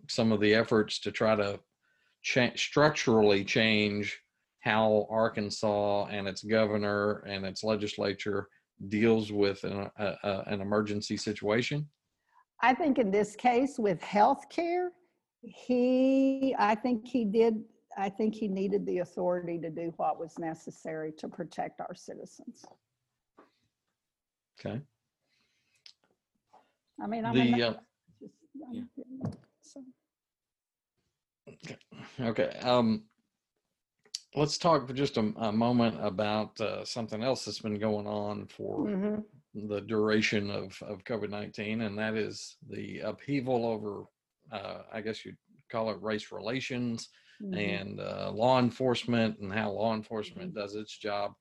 some 0.08 0.32
of 0.32 0.40
the 0.40 0.54
efforts 0.54 1.00
to 1.00 1.10
try 1.10 1.34
to 1.34 1.58
cha- 2.22 2.54
structurally 2.54 3.44
change 3.44 4.20
how 4.60 5.06
Arkansas 5.10 6.06
and 6.10 6.28
its 6.28 6.42
governor 6.42 7.24
and 7.26 7.44
its 7.44 7.64
legislature 7.64 8.48
deals 8.88 9.32
with 9.32 9.64
an, 9.64 9.90
a, 9.98 10.06
a, 10.22 10.44
an 10.46 10.60
emergency 10.60 11.16
situation? 11.16 11.88
I 12.60 12.74
think 12.74 12.98
in 12.98 13.10
this 13.10 13.34
case 13.34 13.78
with 13.78 14.00
health 14.02 14.48
care, 14.48 14.92
he, 15.42 16.54
I 16.58 16.76
think 16.76 17.08
he 17.08 17.24
did, 17.24 17.64
I 17.96 18.08
think 18.08 18.34
he 18.34 18.48
needed 18.48 18.86
the 18.86 18.98
authority 18.98 19.58
to 19.58 19.70
do 19.70 19.92
what 19.96 20.18
was 20.18 20.38
necessary 20.38 21.12
to 21.18 21.28
protect 21.28 21.80
our 21.80 21.94
citizens. 21.94 22.64
Okay. 24.58 24.80
I 27.02 27.06
mean, 27.06 27.24
I'm. 27.24 27.34
The, 27.34 27.62
uh, 27.62 27.74
just- 28.20 28.32
Yeah. 28.54 28.82
so- 29.62 29.84
Okay. 32.20 32.48
Um, 32.62 33.04
let's 34.34 34.56
talk 34.58 34.86
for 34.86 34.92
just 34.94 35.16
a, 35.16 35.32
a 35.36 35.52
moment 35.52 35.96
about 36.04 36.58
uh, 36.60 36.84
something 36.84 37.22
else 37.22 37.44
that's 37.44 37.58
been 37.60 37.78
going 37.78 38.06
on 38.06 38.46
for 38.46 38.86
Mhm. 38.86 39.24
the 39.54 39.80
duration 39.80 40.50
of, 40.50 40.80
of 40.82 41.04
COVID 41.04 41.30
19, 41.30 41.82
and 41.82 41.98
that 41.98 42.14
is 42.14 42.56
the 42.70 43.00
upheaval 43.00 43.66
over, 43.66 44.04
uh, 44.52 44.82
I 44.92 45.00
guess 45.00 45.24
you'd 45.24 45.36
call 45.72 45.90
it 45.90 46.00
race 46.02 46.30
relations 46.32 47.08
Mhm. 47.42 47.56
and 47.58 48.00
uh, 48.00 48.30
law 48.30 48.58
enforcement 48.60 49.38
and 49.40 49.52
how 49.52 49.70
law 49.70 49.94
enforcement 49.94 50.54
does 50.54 50.74
its 50.76 50.96
job. 50.96 51.34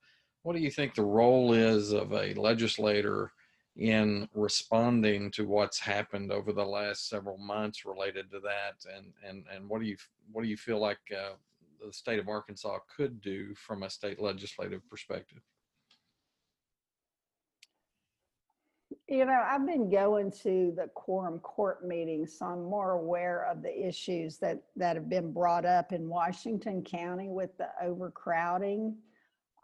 What 0.43 0.55
do 0.55 0.61
you 0.61 0.71
think 0.71 0.95
the 0.95 1.03
role 1.21 1.53
is 1.53 1.91
of 1.91 2.11
a 2.13 2.33
legislator 2.33 3.31
in 3.75 4.27
responding 4.33 5.31
to 5.31 5.47
what's 5.47 5.79
happened 5.79 6.31
over 6.31 6.51
the 6.53 6.65
last 6.65 7.07
several 7.07 7.37
months 7.37 7.85
related 7.85 8.31
to 8.31 8.39
that? 8.41 8.75
And 8.95 9.13
and 9.27 9.45
and 9.53 9.69
what 9.69 9.81
do 9.81 9.87
you 9.87 9.97
what 10.31 10.43
do 10.43 10.49
you 10.49 10.57
feel 10.57 10.79
like 10.79 10.99
uh, 11.15 11.33
the 11.85 11.93
state 11.93 12.19
of 12.19 12.27
Arkansas 12.27 12.79
could 12.95 13.21
do 13.21 13.53
from 13.55 13.83
a 13.83 13.89
state 13.89 14.19
legislative 14.19 14.81
perspective? 14.89 15.41
You 19.11 19.25
know, 19.25 19.43
I've 19.45 19.65
been 19.65 19.89
going 19.89 20.31
to 20.43 20.73
the 20.73 20.89
quorum 20.95 21.39
court 21.39 21.85
meetings, 21.85 22.39
so 22.39 22.45
I'm 22.45 22.63
more 22.63 22.91
aware 22.91 23.45
of 23.51 23.61
the 23.61 23.85
issues 23.85 24.37
that, 24.37 24.63
that 24.77 24.95
have 24.95 25.09
been 25.09 25.33
brought 25.33 25.65
up 25.65 25.91
in 25.91 26.07
Washington 26.07 26.81
County 26.81 27.27
with 27.27 27.49
the 27.57 27.67
overcrowding. 27.83 28.95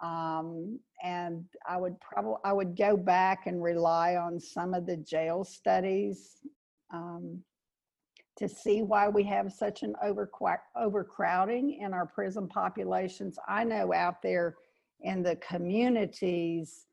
Um, 0.02 0.82
and 1.02 1.46
I 1.66 1.78
would 1.78 1.96
probably, 2.02 2.36
I 2.44 2.52
would 2.52 2.76
go 2.76 2.98
back 2.98 3.48
and 3.48 3.64
rely 3.64 4.18
on 4.18 4.38
some 4.38 4.74
of 4.74 4.86
the 4.86 4.98
jail 4.98 5.46
studies 5.46 6.40
um, 6.94 7.42
to 8.40 8.50
see 8.50 8.82
why 8.82 9.08
we 9.08 9.24
have 9.24 9.54
such 9.54 9.82
an 9.82 9.96
overqua- 10.06 10.60
overcrowding 10.76 11.80
in 11.80 11.94
our 11.94 12.06
prison 12.06 12.50
populations. 12.50 13.40
I 13.48 13.64
know 13.64 13.94
out 13.94 14.22
there 14.22 14.58
in 15.00 15.24
the 15.24 15.38
communities, 15.38 16.87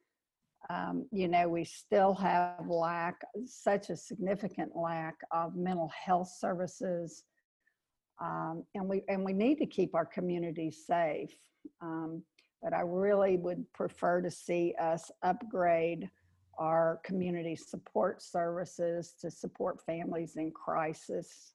um, 0.71 1.07
you 1.13 1.29
know, 1.29 1.49
we 1.49 1.65
still 1.65 2.15
have 2.15 2.67
lack, 2.69 3.21
such 3.47 3.91
a 3.91 3.97
significant 3.97 4.73
lack 4.75 5.17
of 5.31 5.57
mental 5.57 5.91
health 6.05 6.31
services. 6.39 7.25
Um, 8.21 8.65
and 8.75 8.89
we, 8.89 9.03
and 9.09 9.25
we 9.25 9.33
need 9.33 9.59
to 9.59 9.67
keep 9.67 9.95
our 9.95 10.07
communities 10.07 10.85
safe. 10.87 11.35
Um, 11.83 12.23
but 12.63 12.73
I 12.73 12.81
really 12.81 13.37
would 13.37 13.71
prefer 13.75 14.23
to 14.23 14.31
see 14.31 14.75
us 14.81 15.11
upgrade 15.23 16.09
our 16.59 17.01
community 17.05 17.57
support 17.57 18.23
services 18.23 19.15
to 19.21 19.31
support 19.31 19.85
families 19.85 20.37
in 20.37 20.51
crisis 20.53 21.53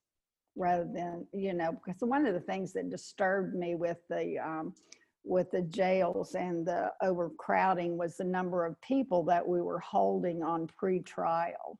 rather 0.55 0.87
than, 0.93 1.25
you 1.33 1.53
know, 1.53 1.71
because 1.71 2.01
one 2.01 2.25
of 2.25 2.33
the 2.33 2.39
things 2.39 2.73
that 2.73 2.89
disturbed 2.89 3.55
me 3.55 3.75
with 3.75 3.97
the, 4.09 4.37
um, 4.37 4.73
with 5.29 5.51
the 5.51 5.61
jails 5.61 6.33
and 6.33 6.65
the 6.65 6.91
overcrowding 7.03 7.97
was 7.97 8.17
the 8.17 8.23
number 8.23 8.65
of 8.65 8.81
people 8.81 9.23
that 9.23 9.47
we 9.47 9.61
were 9.61 9.79
holding 9.79 10.41
on 10.41 10.67
pretrial. 10.81 11.77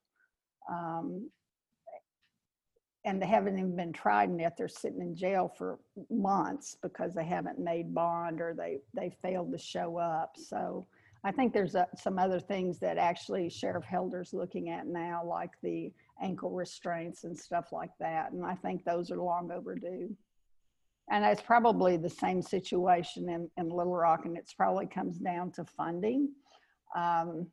Um, 0.72 1.30
and 3.06 3.20
they 3.20 3.26
haven't 3.26 3.58
even 3.58 3.76
been 3.76 3.92
tried 3.92 4.30
and 4.30 4.40
yet 4.40 4.56
they're 4.56 4.68
sitting 4.68 5.02
in 5.02 5.16
jail 5.16 5.52
for 5.58 5.80
months 6.12 6.78
because 6.84 7.16
they 7.16 7.26
haven't 7.26 7.58
made 7.58 7.94
bond 7.96 8.40
or 8.40 8.54
they, 8.54 8.78
they 8.94 9.12
failed 9.24 9.52
to 9.52 9.58
show 9.58 9.98
up. 9.98 10.34
So 10.38 10.86
I 11.24 11.32
think 11.32 11.52
there's 11.52 11.76
uh 11.76 11.86
some 11.98 12.20
other 12.20 12.40
things 12.40 12.78
that 12.80 12.98
actually 13.00 13.50
Sheriff 13.50 13.84
Helder's 13.84 14.32
looking 14.32 14.70
at 14.70 14.86
now, 14.86 15.24
like 15.26 15.52
the 15.64 15.92
ankle 16.22 16.52
restraints 16.52 17.24
and 17.24 17.38
stuff 17.38 17.72
like 17.72 17.92
that. 18.00 18.32
And 18.32 18.46
I 18.46 18.54
think 18.54 18.86
those 18.86 19.10
are 19.10 19.18
long 19.18 19.52
overdue. 19.52 20.16
And 21.12 21.26
it's 21.26 21.42
probably 21.42 21.98
the 21.98 22.10
same 22.10 22.42
situation 22.42 23.30
in, 23.30 23.50
in 23.58 23.70
Little 23.70 23.96
Rock, 23.96 24.26
and 24.26 24.38
it's 24.38 24.54
probably 24.54 24.86
comes 24.86 25.18
down 25.18 25.52
to 25.54 25.66
funding. 25.66 26.30
Um, 26.96 27.48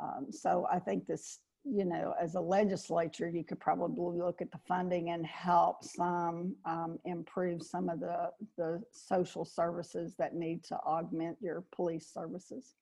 um, 0.00 0.26
so 0.30 0.66
I 0.72 0.78
think 0.78 1.06
this, 1.06 1.40
you 1.64 1.84
know, 1.84 2.14
as 2.20 2.34
a 2.34 2.40
legislature, 2.40 3.28
you 3.28 3.44
could 3.44 3.60
probably 3.60 4.18
look 4.18 4.40
at 4.40 4.50
the 4.50 4.58
funding 4.66 5.10
and 5.10 5.26
help 5.26 5.84
some 5.84 6.56
um, 6.64 6.98
improve 7.04 7.62
some 7.62 7.88
of 7.88 8.00
the, 8.00 8.30
the 8.56 8.82
social 8.90 9.44
services 9.44 10.14
that 10.18 10.34
need 10.34 10.64
to 10.64 10.76
augment 10.76 11.36
your 11.40 11.64
police 11.74 12.10
services. 12.12 12.74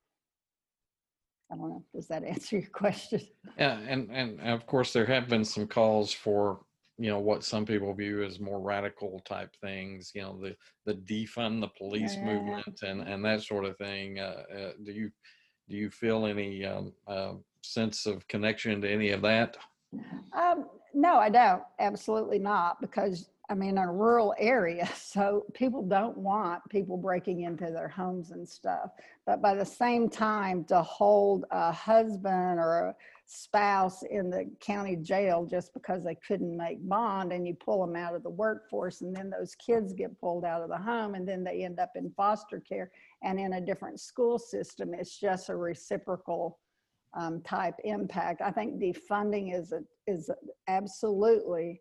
I 1.52 1.56
don't 1.56 1.68
know, 1.68 1.84
does 1.94 2.08
that 2.08 2.24
answer 2.24 2.58
your 2.58 2.70
question? 2.70 3.20
Yeah, 3.58 3.78
and 3.80 4.10
and 4.10 4.40
of 4.40 4.66
course 4.66 4.92
there 4.92 5.06
have 5.06 5.28
been 5.28 5.44
some 5.44 5.66
calls 5.66 6.12
for 6.12 6.60
you 6.98 7.10
know 7.10 7.18
what 7.18 7.44
some 7.44 7.64
people 7.64 7.92
view 7.94 8.22
as 8.22 8.38
more 8.38 8.60
radical 8.60 9.20
type 9.24 9.54
things. 9.60 10.12
You 10.14 10.22
know 10.22 10.38
the 10.40 10.56
the 10.84 10.94
defund 10.94 11.60
the 11.60 11.68
police 11.68 12.18
Yeah. 12.20 12.32
movement 12.34 12.82
and 12.82 13.02
and 13.02 13.24
that 13.24 13.42
sort 13.42 13.64
of 13.64 13.76
thing. 13.78 14.18
Uh, 14.18 14.42
uh, 14.54 14.72
do 14.84 14.92
you 14.92 15.10
do 15.68 15.76
you 15.76 15.90
feel 15.90 16.26
any 16.26 16.64
um, 16.64 16.92
uh, 17.06 17.34
sense 17.62 18.06
of 18.06 18.26
connection 18.28 18.80
to 18.82 18.90
any 18.90 19.10
of 19.10 19.22
that? 19.22 19.56
Um, 20.36 20.66
no, 20.94 21.16
I 21.16 21.28
don't. 21.28 21.62
Absolutely 21.78 22.38
not. 22.38 22.80
Because 22.80 23.30
I 23.48 23.54
mean, 23.54 23.70
in 23.70 23.78
a 23.78 23.92
rural 23.92 24.34
area, 24.38 24.86
so 24.94 25.44
people 25.54 25.82
don't 25.82 26.16
want 26.16 26.62
people 26.68 26.96
breaking 26.96 27.42
into 27.42 27.66
their 27.66 27.88
homes 27.88 28.30
and 28.30 28.48
stuff. 28.48 28.90
But 29.26 29.40
by 29.42 29.54
the 29.54 29.64
same 29.64 30.08
time, 30.08 30.64
to 30.64 30.82
hold 30.82 31.44
a 31.50 31.72
husband 31.72 32.58
or 32.58 32.88
a 32.88 32.96
spouse 33.34 34.02
in 34.10 34.28
the 34.28 34.44
county 34.60 34.94
jail 34.94 35.46
just 35.46 35.72
because 35.72 36.04
they 36.04 36.16
couldn't 36.26 36.54
make 36.54 36.86
bond 36.86 37.32
and 37.32 37.46
you 37.46 37.54
pull 37.54 37.84
them 37.84 37.96
out 37.96 38.14
of 38.14 38.22
the 38.22 38.30
workforce 38.30 39.00
and 39.00 39.16
then 39.16 39.30
those 39.30 39.54
kids 39.54 39.94
get 39.94 40.20
pulled 40.20 40.44
out 40.44 40.60
of 40.60 40.68
the 40.68 40.76
home 40.76 41.14
and 41.14 41.26
then 41.26 41.42
they 41.42 41.64
end 41.64 41.80
up 41.80 41.92
in 41.94 42.10
foster 42.10 42.60
care 42.60 42.90
and 43.22 43.40
in 43.40 43.54
a 43.54 43.60
different 43.60 43.98
school 44.00 44.38
system, 44.38 44.92
it's 44.92 45.18
just 45.18 45.48
a 45.48 45.56
reciprocal 45.56 46.58
um, 47.14 47.40
type 47.42 47.74
impact. 47.84 48.42
I 48.42 48.50
think 48.50 48.80
defunding 48.80 49.58
is 49.58 49.72
a, 49.72 49.80
is 50.06 50.30
absolutely 50.68 51.80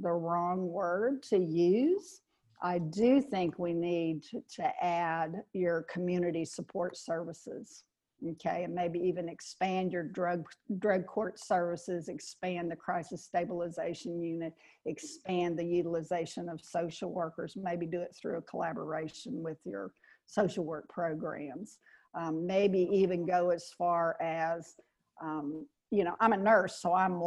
the 0.00 0.10
wrong 0.10 0.68
word 0.68 1.22
to 1.24 1.38
use. 1.38 2.22
I 2.60 2.78
do 2.78 3.20
think 3.20 3.58
we 3.58 3.72
need 3.72 4.24
to- 4.24 4.42
to 4.56 4.84
add 4.84 5.42
your 5.52 5.82
community 5.84 6.44
support 6.44 6.96
services. 6.96 7.84
Okay, 8.26 8.64
and 8.64 8.74
maybe 8.74 8.98
even 8.98 9.28
expand 9.28 9.92
your 9.92 10.02
drug, 10.02 10.44
drug 10.78 11.06
court 11.06 11.38
services, 11.38 12.08
expand 12.08 12.68
the 12.68 12.74
crisis 12.74 13.22
stabilization 13.22 14.20
unit, 14.20 14.52
expand 14.86 15.56
the 15.56 15.64
utilization 15.64 16.48
of 16.48 16.60
social 16.60 17.12
workers, 17.12 17.56
maybe 17.56 17.86
do 17.86 18.00
it 18.00 18.16
through 18.20 18.38
a 18.38 18.42
collaboration 18.42 19.40
with 19.40 19.58
your 19.64 19.92
social 20.26 20.64
work 20.64 20.88
programs. 20.88 21.78
Um, 22.14 22.44
maybe 22.44 22.88
even 22.90 23.24
go 23.24 23.50
as 23.50 23.70
far 23.78 24.16
as, 24.20 24.74
um, 25.22 25.64
you 25.92 26.02
know, 26.02 26.16
I'm 26.18 26.32
a 26.32 26.36
nurse, 26.36 26.82
so 26.82 26.92
I'm, 26.92 27.20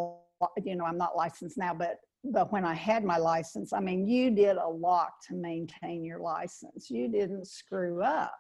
you 0.66 0.76
know, 0.76 0.84
I'm 0.84 0.98
not 0.98 1.16
licensed 1.16 1.58
now, 1.58 1.74
but 1.74 2.00
but 2.24 2.52
when 2.52 2.66
I 2.66 2.76
had 2.76 3.04
my 3.04 3.18
license, 3.18 3.74
I 3.74 3.80
mean, 3.80 4.06
you 4.06 4.30
did 4.30 4.58
a 4.58 4.68
lot 4.68 5.10
to 5.28 5.36
maintain 5.36 6.04
your 6.04 6.20
license. 6.20 6.92
You 6.92 7.08
didn't 7.08 7.48
screw 7.48 8.04
up. 8.04 8.36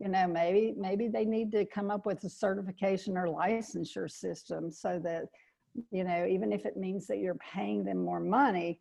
You 0.00 0.08
know, 0.08 0.28
maybe 0.28 0.74
maybe 0.76 1.08
they 1.08 1.24
need 1.24 1.50
to 1.52 1.64
come 1.64 1.90
up 1.90 2.06
with 2.06 2.22
a 2.24 2.30
certification 2.30 3.16
or 3.16 3.26
licensure 3.26 4.10
system 4.10 4.70
so 4.70 5.00
that, 5.02 5.24
you 5.90 6.04
know, 6.04 6.26
even 6.26 6.52
if 6.52 6.64
it 6.64 6.76
means 6.76 7.06
that 7.08 7.18
you're 7.18 7.34
paying 7.36 7.84
them 7.84 7.98
more 7.98 8.20
money, 8.20 8.78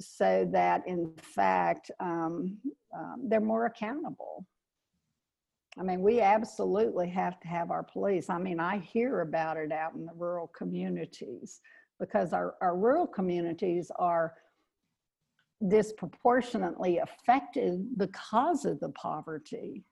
so 0.00 0.48
that 0.52 0.82
in 0.86 1.12
fact 1.16 1.90
um, 2.00 2.56
um, 2.96 3.22
they're 3.24 3.40
more 3.40 3.66
accountable. 3.66 4.46
I 5.78 5.82
mean, 5.82 6.02
we 6.02 6.20
absolutely 6.20 7.08
have 7.08 7.40
to 7.40 7.48
have 7.48 7.70
our 7.70 7.82
police. 7.82 8.28
I 8.28 8.38
mean, 8.38 8.60
I 8.60 8.78
hear 8.78 9.20
about 9.20 9.56
it 9.56 9.72
out 9.72 9.94
in 9.94 10.04
the 10.04 10.12
rural 10.14 10.48
communities 10.48 11.60
because 11.98 12.32
our, 12.32 12.56
our 12.60 12.76
rural 12.76 13.06
communities 13.06 13.90
are 13.96 14.34
disproportionately 15.68 16.98
affected 16.98 17.96
because 17.96 18.64
of 18.64 18.80
the 18.80 18.90
poverty. 18.90 19.84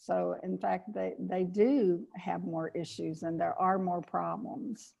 So 0.00 0.36
in 0.42 0.56
fact, 0.56 0.92
they, 0.94 1.12
they 1.18 1.44
do 1.44 2.06
have 2.16 2.42
more 2.42 2.70
issues 2.74 3.22
and 3.22 3.38
there 3.38 3.54
are 3.60 3.78
more 3.78 4.00
problems. 4.00 4.94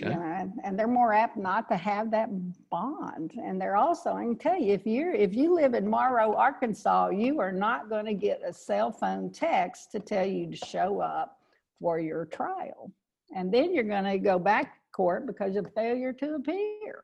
Okay. 0.00 0.14
and 0.62 0.78
they're 0.78 0.86
more 0.86 1.12
apt 1.12 1.36
not 1.36 1.68
to 1.68 1.76
have 1.76 2.12
that 2.12 2.28
bond. 2.70 3.32
And 3.36 3.60
they're 3.60 3.74
also, 3.74 4.14
I 4.14 4.22
can 4.22 4.36
tell 4.36 4.56
you, 4.56 4.72
if 4.72 4.86
you're, 4.86 5.12
if 5.12 5.34
you 5.34 5.52
live 5.52 5.74
in 5.74 5.88
Morrow, 5.88 6.36
Arkansas, 6.36 7.08
you 7.08 7.40
are 7.40 7.50
not 7.50 7.88
going 7.88 8.06
to 8.06 8.14
get 8.14 8.40
a 8.46 8.52
cell 8.52 8.92
phone 8.92 9.32
text 9.32 9.90
to 9.90 9.98
tell 9.98 10.24
you 10.24 10.52
to 10.52 10.56
show 10.56 11.00
up 11.00 11.38
for 11.80 11.98
your 11.98 12.26
trial. 12.26 12.92
And 13.34 13.52
then 13.52 13.74
you're 13.74 13.82
going 13.82 14.04
to 14.04 14.18
go 14.18 14.38
back 14.38 14.66
to 14.66 14.80
court 14.92 15.26
because 15.26 15.56
of 15.56 15.66
failure 15.74 16.12
to 16.12 16.36
appear. 16.36 17.02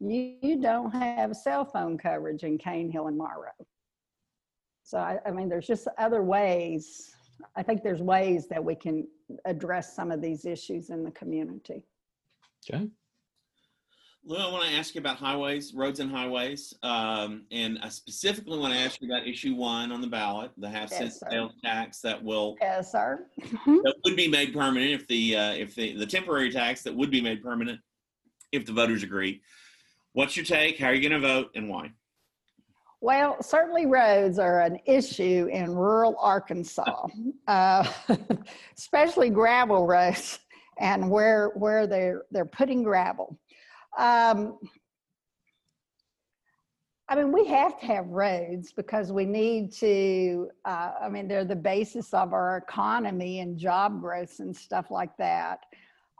You, 0.00 0.38
you 0.42 0.60
don't 0.60 0.90
have 0.90 1.36
cell 1.36 1.64
phone 1.64 1.98
coverage 1.98 2.42
in 2.42 2.58
Cane 2.58 2.90
Hill 2.90 3.06
and 3.06 3.16
Morrow. 3.16 3.52
So 4.86 4.98
I, 4.98 5.18
I 5.26 5.32
mean, 5.32 5.48
there's 5.48 5.66
just 5.66 5.88
other 5.98 6.22
ways. 6.22 7.16
I 7.56 7.62
think 7.64 7.82
there's 7.82 8.00
ways 8.00 8.46
that 8.46 8.64
we 8.64 8.76
can 8.76 9.08
address 9.44 9.96
some 9.96 10.12
of 10.12 10.22
these 10.22 10.44
issues 10.46 10.90
in 10.90 11.02
the 11.02 11.10
community. 11.10 11.84
Okay. 12.70 12.88
Lou, 14.24 14.36
I 14.36 14.50
want 14.50 14.64
to 14.64 14.74
ask 14.74 14.94
you 14.94 15.00
about 15.00 15.16
highways, 15.16 15.74
roads 15.74 15.98
and 15.98 16.10
highways. 16.10 16.72
Um, 16.84 17.46
and 17.50 17.80
I 17.82 17.88
specifically 17.88 18.58
want 18.58 18.74
to 18.74 18.78
ask 18.78 19.00
you 19.00 19.08
about 19.08 19.26
issue 19.26 19.56
one 19.56 19.90
on 19.90 20.00
the 20.00 20.06
ballot, 20.06 20.52
the 20.56 20.68
half 20.68 20.90
cent 20.90 21.06
Yes, 21.06 21.22
sales 21.30 21.52
tax 21.64 22.00
that 22.02 22.22
will, 22.22 22.56
Yes, 22.60 22.92
sir. 22.92 23.26
that 23.66 23.94
would 24.04 24.16
be 24.16 24.28
made 24.28 24.54
permanent 24.54 24.92
if 24.92 25.08
the, 25.08 25.36
uh, 25.36 25.52
if 25.52 25.74
the, 25.74 25.96
the 25.96 26.06
temporary 26.06 26.50
tax 26.50 26.82
that 26.82 26.94
would 26.94 27.10
be 27.10 27.20
made 27.20 27.42
permanent 27.42 27.80
if 28.52 28.64
the 28.64 28.72
voters 28.72 29.02
agree. 29.02 29.42
What's 30.12 30.36
your 30.36 30.46
take? 30.46 30.78
How 30.78 30.86
are 30.86 30.94
you 30.94 31.08
going 31.08 31.20
to 31.20 31.26
vote 31.26 31.50
and 31.56 31.68
why? 31.68 31.90
Well, 33.06 33.40
certainly 33.40 33.86
roads 33.86 34.40
are 34.40 34.62
an 34.62 34.80
issue 34.84 35.48
in 35.52 35.76
rural 35.76 36.16
Arkansas, 36.18 37.06
uh, 37.46 37.88
especially 38.76 39.30
gravel 39.30 39.86
roads 39.86 40.40
and 40.80 41.08
where, 41.08 41.50
where 41.54 41.86
they're, 41.86 42.22
they're 42.32 42.44
putting 42.44 42.82
gravel. 42.82 43.38
Um, 43.96 44.58
I 47.08 47.14
mean, 47.14 47.30
we 47.30 47.46
have 47.46 47.78
to 47.78 47.86
have 47.86 48.08
roads 48.08 48.72
because 48.72 49.12
we 49.12 49.24
need 49.24 49.72
to, 49.74 50.48
uh, 50.64 50.94
I 51.00 51.08
mean, 51.08 51.28
they're 51.28 51.44
the 51.44 51.54
basis 51.54 52.12
of 52.12 52.32
our 52.32 52.56
economy 52.56 53.38
and 53.38 53.56
job 53.56 54.00
growth 54.00 54.40
and 54.40 54.54
stuff 54.54 54.90
like 54.90 55.16
that. 55.18 55.60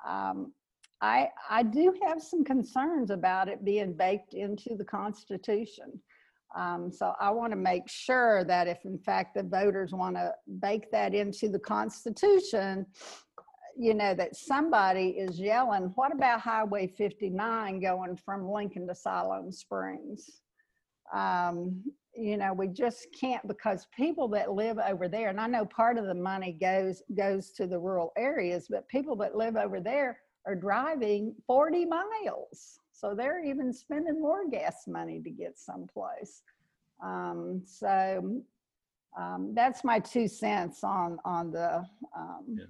Um, 0.06 0.52
I, 1.00 1.30
I 1.50 1.64
do 1.64 1.92
have 2.06 2.22
some 2.22 2.44
concerns 2.44 3.10
about 3.10 3.48
it 3.48 3.64
being 3.64 3.92
baked 3.92 4.34
into 4.34 4.76
the 4.76 4.84
Constitution. 4.84 6.00
Um, 6.56 6.90
so 6.90 7.12
I 7.20 7.30
want 7.30 7.52
to 7.52 7.56
make 7.56 7.88
sure 7.88 8.42
that 8.44 8.66
if 8.66 8.84
in 8.84 8.98
fact 8.98 9.34
the 9.34 9.42
voters 9.42 9.92
want 9.92 10.16
to 10.16 10.32
bake 10.60 10.90
that 10.90 11.14
into 11.14 11.48
the 11.48 11.58
Constitution, 11.58 12.86
you 13.78 13.92
know, 13.92 14.14
that 14.14 14.34
somebody 14.34 15.08
is 15.10 15.38
yelling, 15.38 15.92
what 15.96 16.14
about 16.14 16.40
Highway 16.40 16.86
59 16.86 17.80
going 17.80 18.16
from 18.16 18.50
Lincoln 18.50 18.88
to 18.88 18.94
Siloam 18.94 19.52
Springs? 19.52 20.40
Um, 21.14 21.84
you 22.14 22.38
know, 22.38 22.54
we 22.54 22.68
just 22.68 23.08
can't 23.18 23.46
because 23.46 23.86
people 23.94 24.26
that 24.28 24.52
live 24.52 24.78
over 24.78 25.08
there, 25.08 25.28
and 25.28 25.38
I 25.38 25.46
know 25.46 25.66
part 25.66 25.98
of 25.98 26.06
the 26.06 26.14
money 26.14 26.56
goes 26.58 27.02
goes 27.16 27.50
to 27.52 27.66
the 27.66 27.78
rural 27.78 28.12
areas, 28.16 28.66
but 28.70 28.88
people 28.88 29.14
that 29.16 29.36
live 29.36 29.56
over 29.56 29.80
there 29.80 30.18
are 30.46 30.54
driving 30.54 31.34
40 31.46 31.84
miles. 31.84 32.80
So 32.96 33.14
they're 33.14 33.44
even 33.44 33.74
spending 33.74 34.20
more 34.22 34.48
gas 34.48 34.86
money 34.86 35.20
to 35.20 35.30
get 35.30 35.58
someplace. 35.58 36.42
Um, 37.04 37.60
so 37.66 38.40
um, 39.18 39.52
that's 39.54 39.84
my 39.84 39.98
two 39.98 40.26
cents 40.28 40.82
on 40.82 41.18
on 41.24 41.50
the 41.50 41.84
um, 42.16 42.44
Yeah. 42.48 42.64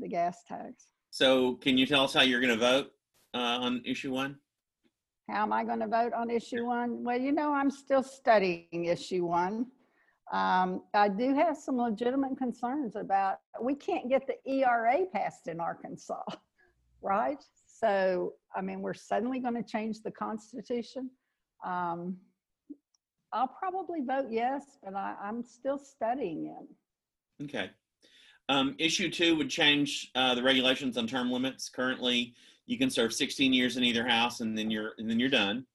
the 0.00 0.08
gas 0.08 0.44
tax. 0.46 0.86
So 1.10 1.54
can 1.56 1.76
you 1.76 1.84
tell 1.84 2.04
us 2.04 2.14
how 2.14 2.22
you're 2.22 2.40
going 2.40 2.54
to 2.54 2.60
vote 2.60 2.92
uh, 3.34 3.58
on 3.64 3.82
issue 3.84 4.12
one? 4.12 4.38
How 5.28 5.42
am 5.42 5.52
I 5.52 5.64
going 5.64 5.80
to 5.80 5.88
vote 5.88 6.12
on 6.12 6.30
issue 6.30 6.64
one? 6.64 7.02
Well, 7.02 7.18
you 7.18 7.32
know, 7.32 7.52
I'm 7.52 7.70
still 7.70 8.04
studying 8.04 8.84
issue 8.84 9.26
one. 9.26 9.66
Um, 10.32 10.82
I 10.94 11.08
do 11.08 11.34
have 11.34 11.56
some 11.56 11.76
legitimate 11.78 12.36
concerns 12.38 12.94
about, 12.94 13.40
we 13.60 13.74
can't 13.74 14.08
get 14.08 14.28
the 14.28 14.36
ERA 14.48 15.06
passed 15.12 15.48
in 15.48 15.58
Arkansas, 15.60 16.22
right? 17.02 17.42
So, 17.80 18.34
I 18.54 18.62
mean, 18.62 18.80
we're 18.80 18.94
suddenly 18.94 19.38
going 19.40 19.54
to 19.54 19.62
change 19.62 20.02
the 20.02 20.10
Constitution. 20.10 21.10
Um, 21.64 22.16
I'll 23.32 23.48
probably 23.48 24.00
vote 24.00 24.28
yes, 24.30 24.62
but 24.82 24.94
I, 24.94 25.14
I'm 25.22 25.42
still 25.42 25.78
studying 25.78 26.54
it. 26.58 27.44
Okay. 27.44 27.70
Um, 28.48 28.76
issue 28.78 29.10
two 29.10 29.36
would 29.36 29.50
change 29.50 30.10
uh, 30.14 30.34
the 30.34 30.42
regulations 30.42 30.96
on 30.96 31.06
term 31.06 31.30
limits. 31.30 31.68
Currently, 31.68 32.34
you 32.66 32.78
can 32.78 32.88
serve 32.88 33.12
16 33.12 33.52
years 33.52 33.76
in 33.76 33.84
either 33.84 34.06
house, 34.06 34.40
and 34.40 34.56
then 34.56 34.70
you're 34.70 34.92
and 34.98 35.10
then 35.10 35.18
you're 35.18 35.28
done. 35.28 35.66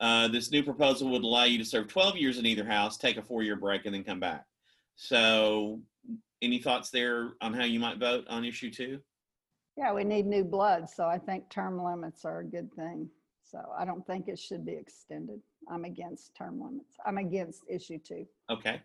Uh, 0.00 0.28
this 0.28 0.50
new 0.50 0.62
proposal 0.62 1.10
would 1.10 1.22
allow 1.22 1.44
you 1.44 1.58
to 1.58 1.64
serve 1.64 1.86
12 1.86 2.16
years 2.16 2.38
in 2.38 2.46
either 2.46 2.64
house, 2.64 2.96
take 2.96 3.18
a 3.18 3.22
four-year 3.22 3.56
break, 3.56 3.84
and 3.84 3.94
then 3.94 4.02
come 4.02 4.18
back. 4.18 4.46
So, 4.96 5.80
any 6.40 6.58
thoughts 6.58 6.90
there 6.90 7.32
on 7.40 7.52
how 7.52 7.64
you 7.64 7.78
might 7.78 7.98
vote 7.98 8.24
on 8.28 8.44
issue 8.44 8.70
two? 8.70 9.00
Yeah, 9.76 9.92
we 9.92 10.04
need 10.04 10.26
new 10.26 10.44
blood, 10.44 10.88
so 10.88 11.06
I 11.06 11.18
think 11.18 11.48
term 11.48 11.82
limits 11.82 12.24
are 12.24 12.40
a 12.40 12.44
good 12.44 12.72
thing. 12.74 13.08
So 13.42 13.58
I 13.76 13.84
don't 13.84 14.06
think 14.06 14.28
it 14.28 14.38
should 14.38 14.64
be 14.64 14.72
extended. 14.72 15.40
I'm 15.70 15.84
against 15.84 16.34
term 16.34 16.60
limits. 16.62 16.96
I'm 17.04 17.18
against 17.18 17.62
issue 17.68 17.98
two. 17.98 18.26
Okay. 18.50 18.80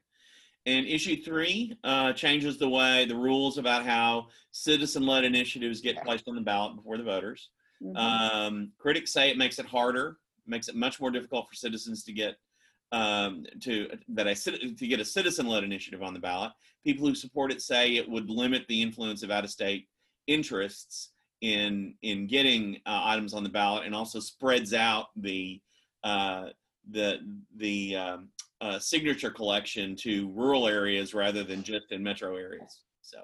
And 0.65 0.85
issue 0.85 1.23
three 1.23 1.77
uh, 1.83 2.11
changes 2.13 2.57
the 2.57 2.67
way 2.67 3.05
the 3.05 3.15
rules 3.15 3.57
about 3.57 3.85
how 3.85 4.27
citizen-led 4.51 5.23
initiatives 5.23 5.79
get 5.79 6.03
placed 6.03 6.27
on 6.27 6.35
the 6.35 6.41
ballot 6.41 6.75
before 6.75 6.97
the 6.97 7.03
voters. 7.03 7.49
Mhm. 7.81 7.97
Um, 7.97 8.71
critics 8.77 9.13
say 9.13 9.29
it 9.29 9.37
makes 9.37 9.59
it 9.59 9.65
harder, 9.65 10.17
makes 10.45 10.67
it 10.67 10.75
much 10.75 10.99
more 10.99 11.11
difficult 11.11 11.47
for 11.47 11.55
citizens 11.55 12.03
to 12.03 12.13
get 12.13 12.35
um, 12.93 13.45
to 13.61 13.89
that 14.07 14.27
a 14.27 14.35
to 14.35 14.87
get 14.87 15.01
a 15.01 15.05
citizen-led 15.05 15.63
initiative 15.63 16.01
on 16.01 16.13
the 16.13 16.19
ballot. 16.19 16.53
People 16.85 17.05
who 17.05 17.15
support 17.15 17.51
it 17.51 17.61
say 17.61 17.95
it 17.95 18.09
would 18.09 18.29
limit 18.29 18.65
the 18.67 18.81
influence 18.81 19.23
of 19.23 19.31
out-of-state 19.31 19.87
interests 20.27 21.11
in 21.41 21.93
in 22.01 22.27
getting 22.27 22.77
uh, 22.85 23.01
items 23.03 23.33
on 23.33 23.43
the 23.43 23.49
ballot, 23.49 23.85
and 23.85 23.95
also 23.95 24.19
spreads 24.19 24.73
out 24.73 25.07
the 25.15 25.61
uh, 26.03 26.47
the 26.91 27.19
the 27.57 27.95
um, 27.95 28.29
uh, 28.61 28.79
signature 28.79 29.29
collection 29.29 29.95
to 29.95 30.29
rural 30.29 30.67
areas 30.67 31.13
rather 31.13 31.43
than 31.43 31.63
just 31.63 31.91
in 31.91 32.01
metro 32.01 32.35
areas. 32.35 32.81
So, 33.01 33.19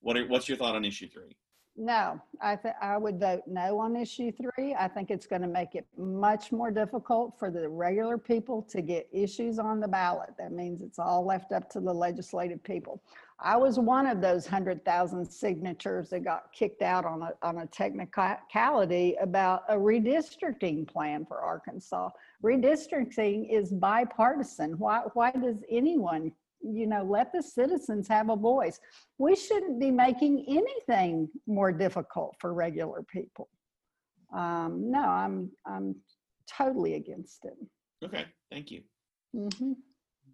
what 0.00 0.16
are, 0.16 0.26
what's 0.26 0.48
your 0.48 0.58
thought 0.58 0.74
on 0.74 0.84
issue 0.84 1.08
three? 1.08 1.36
No, 1.76 2.20
I 2.40 2.54
think 2.54 2.76
I 2.80 2.96
would 2.96 3.18
vote 3.18 3.42
no 3.48 3.80
on 3.80 3.96
issue 3.96 4.30
three. 4.30 4.74
I 4.78 4.86
think 4.86 5.10
it's 5.10 5.26
going 5.26 5.42
to 5.42 5.48
make 5.48 5.74
it 5.74 5.86
much 5.98 6.52
more 6.52 6.70
difficult 6.70 7.36
for 7.36 7.50
the 7.50 7.68
regular 7.68 8.16
people 8.16 8.62
to 8.70 8.80
get 8.80 9.08
issues 9.12 9.58
on 9.58 9.80
the 9.80 9.88
ballot. 9.88 10.30
That 10.38 10.52
means 10.52 10.82
it's 10.82 11.00
all 11.00 11.24
left 11.24 11.50
up 11.50 11.68
to 11.70 11.80
the 11.80 11.92
legislative 11.92 12.62
people. 12.62 13.02
I 13.40 13.56
was 13.56 13.78
one 13.78 14.06
of 14.06 14.20
those 14.20 14.44
100,000 14.44 15.28
signatures 15.30 16.10
that 16.10 16.24
got 16.24 16.52
kicked 16.52 16.82
out 16.82 17.04
on 17.04 17.22
a, 17.22 17.32
on 17.42 17.58
a 17.58 17.66
technicality 17.66 19.16
about 19.20 19.62
a 19.68 19.74
redistricting 19.74 20.86
plan 20.88 21.26
for 21.26 21.40
Arkansas. 21.40 22.10
Redistricting 22.44 23.52
is 23.52 23.72
bipartisan. 23.72 24.78
Why, 24.78 25.02
why 25.14 25.32
does 25.32 25.56
anyone, 25.68 26.30
you 26.62 26.86
know, 26.86 27.02
let 27.02 27.32
the 27.32 27.42
citizens 27.42 28.06
have 28.06 28.30
a 28.30 28.36
voice? 28.36 28.78
We 29.18 29.34
shouldn't 29.34 29.80
be 29.80 29.90
making 29.90 30.44
anything 30.48 31.28
more 31.46 31.72
difficult 31.72 32.36
for 32.38 32.54
regular 32.54 33.02
people. 33.02 33.48
Um, 34.32 34.90
no, 34.90 35.00
I'm, 35.02 35.50
I'm 35.66 35.96
totally 36.46 36.94
against 36.94 37.44
it. 37.44 37.56
Okay, 38.04 38.26
thank 38.50 38.70
you. 38.70 38.82
Mhm. 39.34 39.74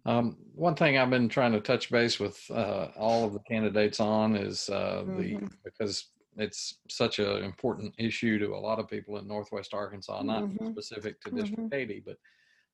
Um, 0.05 0.37
one 0.53 0.75
thing 0.75 0.97
I've 0.97 1.09
been 1.09 1.29
trying 1.29 1.51
to 1.53 1.61
touch 1.61 1.91
base 1.91 2.19
with 2.19 2.49
uh, 2.49 2.89
all 2.97 3.25
of 3.25 3.33
the 3.33 3.39
candidates 3.41 3.99
on 3.99 4.35
is 4.35 4.69
uh, 4.69 5.05
the 5.15 5.37
Mhm. 5.37 5.49
because 5.63 6.11
it's 6.37 6.79
such 6.89 7.19
an 7.19 7.43
important 7.43 7.93
issue 7.97 8.39
to 8.39 8.55
a 8.55 8.57
lot 8.57 8.79
of 8.79 8.87
people 8.87 9.17
in 9.17 9.27
Northwest 9.27 9.73
Arkansas, 9.73 10.23
not 10.23 10.47
Mhm. 10.47 10.71
specific 10.71 11.19
to 11.21 11.31
District 11.31 11.71
80, 11.73 11.99
but 11.99 12.17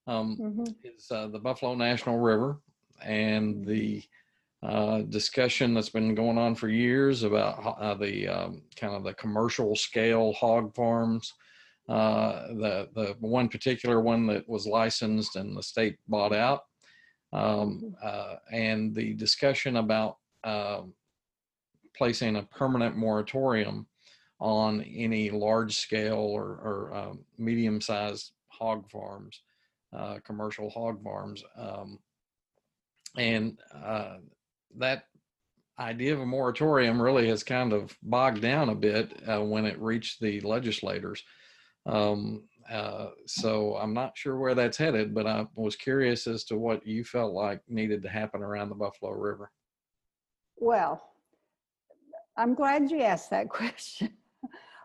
um, 0.07 0.39
Mhm. 0.39 0.75
is 0.83 1.11
uh, 1.11 1.27
the 1.27 1.39
Buffalo 1.39 1.75
National 1.75 2.19
River 2.19 2.61
and 3.01 3.65
the 3.65 4.03
uh, 4.63 5.01
discussion 5.03 5.73
that's 5.73 5.89
been 5.89 6.15
going 6.15 6.37
on 6.37 6.55
for 6.55 6.69
years 6.69 7.23
about 7.23 7.59
uh, 7.79 7.95
the 7.95 8.27
um, 8.27 8.63
kind 8.75 8.95
of 8.95 9.03
the 9.03 9.13
commercial 9.15 9.75
scale 9.75 10.33
hog 10.33 10.75
farms. 10.75 11.33
Uh, 11.89 12.47
the 12.49 12.89
the 12.95 13.15
one 13.19 13.49
particular 13.49 14.01
one 14.01 14.27
that 14.27 14.47
was 14.49 14.67
licensed 14.67 15.35
and 15.37 15.55
the 15.57 15.63
state 15.63 15.97
bought 16.07 16.33
out, 16.33 16.66
um, 17.37 17.95
uh, 18.03 18.35
and 18.51 18.95
the 18.95 19.13
discussion 19.13 19.77
about 19.77 20.17
um, 20.43 20.93
placing 21.95 22.35
a 22.35 22.43
permanent 22.43 22.97
moratorium 22.97 23.85
on 24.39 24.81
any 24.81 25.29
large 25.29 25.75
scale 25.75 26.17
or, 26.17 26.43
or 26.43 26.95
um, 26.95 27.19
medium 27.37 27.79
sized 27.79 28.31
hog 28.47 28.89
farms, 28.89 29.41
uh, 29.95 30.17
commercial 30.25 30.69
hog 30.69 31.03
farms. 31.03 31.43
Um, 31.55 31.99
and 33.17 33.57
uh, 33.83 34.17
that 34.77 35.05
idea 35.79 36.13
of 36.13 36.21
a 36.21 36.25
moratorium 36.25 36.99
really 36.99 37.27
has 37.27 37.43
kind 37.43 37.71
of 37.71 37.95
bogged 38.01 38.41
down 38.41 38.69
a 38.69 38.75
bit 38.75 39.11
uh, 39.29 39.43
when 39.43 39.65
it 39.65 39.79
reached 39.79 40.19
the 40.21 40.41
legislators. 40.41 41.23
Um, 41.85 42.43
uh, 42.69 43.11
so 43.25 43.75
I'm 43.77 43.93
not 43.93 44.17
sure 44.17 44.37
where 44.37 44.55
that's 44.55 44.77
headed, 44.77 45.13
but 45.13 45.25
I 45.25 45.47
was 45.55 45.75
curious 45.75 46.27
as 46.27 46.43
to 46.45 46.57
what 46.57 46.85
you 46.85 47.03
felt 47.03 47.33
like 47.33 47.61
needed 47.67 48.01
to 48.03 48.09
happen 48.09 48.41
around 48.41 48.69
the 48.69 48.75
Buffalo 48.75 49.11
River. 49.11 49.51
Well, 50.57 51.01
I'm 52.35 52.53
glad 52.53 52.91
you 52.91 53.01
asked 53.01 53.29
that 53.29 53.49
question. 53.49 54.09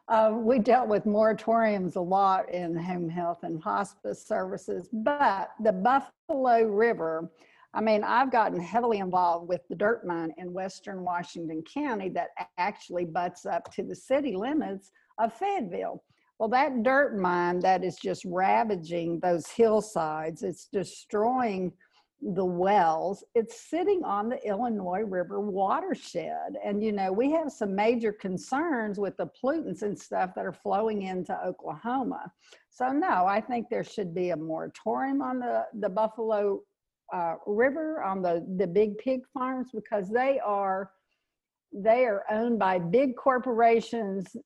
Uh, 0.08 0.32
we 0.34 0.58
dealt 0.58 0.88
with 0.88 1.04
moratoriums 1.04 1.96
a 1.96 2.00
lot 2.00 2.52
in 2.52 2.76
home 2.76 3.08
health 3.08 3.44
and 3.44 3.62
hospice 3.62 4.26
services, 4.26 4.88
but 4.92 5.50
the 5.62 5.72
Buffalo 5.72 6.64
River, 6.64 7.30
I 7.72 7.80
mean, 7.80 8.04
I've 8.04 8.30
gotten 8.30 8.60
heavily 8.60 8.98
involved 8.98 9.48
with 9.48 9.62
the 9.68 9.76
dirt 9.76 10.04
mine 10.06 10.34
in 10.38 10.52
Western 10.52 11.02
Washington 11.02 11.62
County 11.62 12.08
that 12.10 12.28
actually 12.58 13.04
butts 13.04 13.46
up 13.46 13.72
to 13.74 13.82
the 13.82 13.94
city 13.94 14.36
limits 14.36 14.90
of 15.18 15.32
Fayetteville. 15.32 16.02
Well, 16.38 16.48
that 16.48 16.82
dirt 16.82 17.16
mine 17.16 17.60
that 17.60 17.84
is 17.84 17.96
just 17.96 18.24
ravaging 18.24 19.20
those 19.20 19.46
hillsides, 19.48 20.42
it's 20.42 20.66
destroying 20.72 21.72
the 22.34 22.44
wells, 22.44 23.24
it's 23.34 23.68
sitting 23.68 24.04
on 24.04 24.28
the 24.28 24.44
Illinois 24.46 25.02
River 25.02 25.40
watershed. 25.40 26.56
And, 26.64 26.82
you 26.82 26.92
know, 26.92 27.12
we 27.12 27.32
have 27.32 27.50
some 27.50 27.74
major 27.74 28.12
concerns 28.12 28.98
with 28.98 29.16
the 29.16 29.28
pollutants 29.42 29.82
and 29.82 29.98
stuff 29.98 30.30
that 30.36 30.46
are 30.46 30.52
flowing 30.52 31.02
into 31.02 31.36
Oklahoma. 31.44 32.32
So, 32.70 32.90
no, 32.92 33.26
I 33.26 33.40
think 33.40 33.66
there 33.68 33.84
should 33.84 34.14
be 34.14 34.30
a 34.30 34.36
moratorium 34.36 35.20
on 35.20 35.40
the, 35.40 35.66
the 35.80 35.88
Buffalo 35.88 36.60
uh, 37.12 37.34
River, 37.46 38.02
on 38.02 38.22
the, 38.22 38.46
the 38.56 38.66
big 38.66 38.98
pig 38.98 39.20
farms, 39.34 39.70
because 39.74 40.08
they 40.08 40.38
are, 40.44 40.92
they 41.72 42.04
are 42.04 42.24
owned 42.30 42.58
by 42.58 42.78
big 42.78 43.16
corporations. 43.16 44.36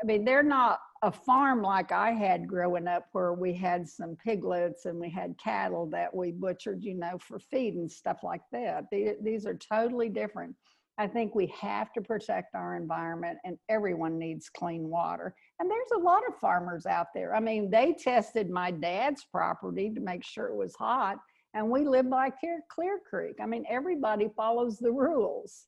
I 0.00 0.04
mean, 0.04 0.24
they're 0.24 0.42
not 0.42 0.80
a 1.02 1.10
farm 1.12 1.62
like 1.62 1.92
I 1.92 2.12
had 2.12 2.48
growing 2.48 2.88
up 2.88 3.06
where 3.12 3.32
we 3.32 3.54
had 3.54 3.88
some 3.88 4.16
piglets 4.16 4.86
and 4.86 4.98
we 4.98 5.10
had 5.10 5.38
cattle 5.42 5.86
that 5.90 6.14
we 6.14 6.32
butchered, 6.32 6.82
you 6.82 6.94
know, 6.94 7.18
for 7.18 7.38
feed 7.38 7.74
and 7.74 7.90
stuff 7.90 8.18
like 8.22 8.42
that. 8.52 8.84
The- 8.90 9.16
These 9.22 9.46
are 9.46 9.54
totally 9.56 10.08
different. 10.08 10.54
I 10.98 11.06
think 11.06 11.34
we 11.34 11.52
have 11.60 11.92
to 11.92 12.00
protect 12.00 12.54
our 12.54 12.76
environment 12.76 13.38
and 13.44 13.58
everyone 13.68 14.18
needs 14.18 14.48
clean 14.48 14.88
water. 14.88 15.34
And 15.60 15.70
there's 15.70 15.90
a 15.94 15.98
lot 15.98 16.22
of 16.26 16.38
farmers 16.40 16.86
out 16.86 17.08
there. 17.14 17.34
I 17.34 17.40
mean, 17.40 17.70
they 17.70 17.92
tested 17.92 18.48
my 18.48 18.70
dad's 18.70 19.24
property 19.30 19.90
to 19.94 20.00
make 20.00 20.24
sure 20.24 20.46
it 20.46 20.56
was 20.56 20.74
hot 20.74 21.18
and 21.54 21.70
we 21.70 21.86
live 21.86 22.08
by 22.10 22.30
Clear 22.30 23.00
Creek. 23.08 23.36
I 23.42 23.46
mean, 23.46 23.64
everybody 23.68 24.28
follows 24.36 24.78
the 24.78 24.92
rules. 24.92 25.66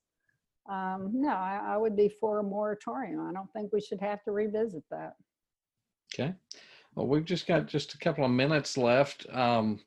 Um, 0.69 1.11
no, 1.15 1.31
I, 1.31 1.61
I 1.69 1.77
would 1.77 1.97
be 1.97 2.09
for 2.09 2.41
a 2.41 2.43
moratorium. 2.43 3.27
I 3.29 3.33
don't 3.33 3.51
think 3.53 3.73
we 3.73 3.81
should 3.81 4.01
have 4.01 4.23
to 4.25 4.33
revisit 4.33 4.83
that. 4.91 5.15
Okay. 6.13 6.35
Well, 6.95 7.07
we've 7.07 7.25
just 7.25 7.47
got 7.47 7.67
just 7.67 7.95
a 7.95 7.99
couple 7.99 8.25
of 8.25 8.31
minutes 8.31 8.77
left. 8.77 9.27
Um, 9.33 9.81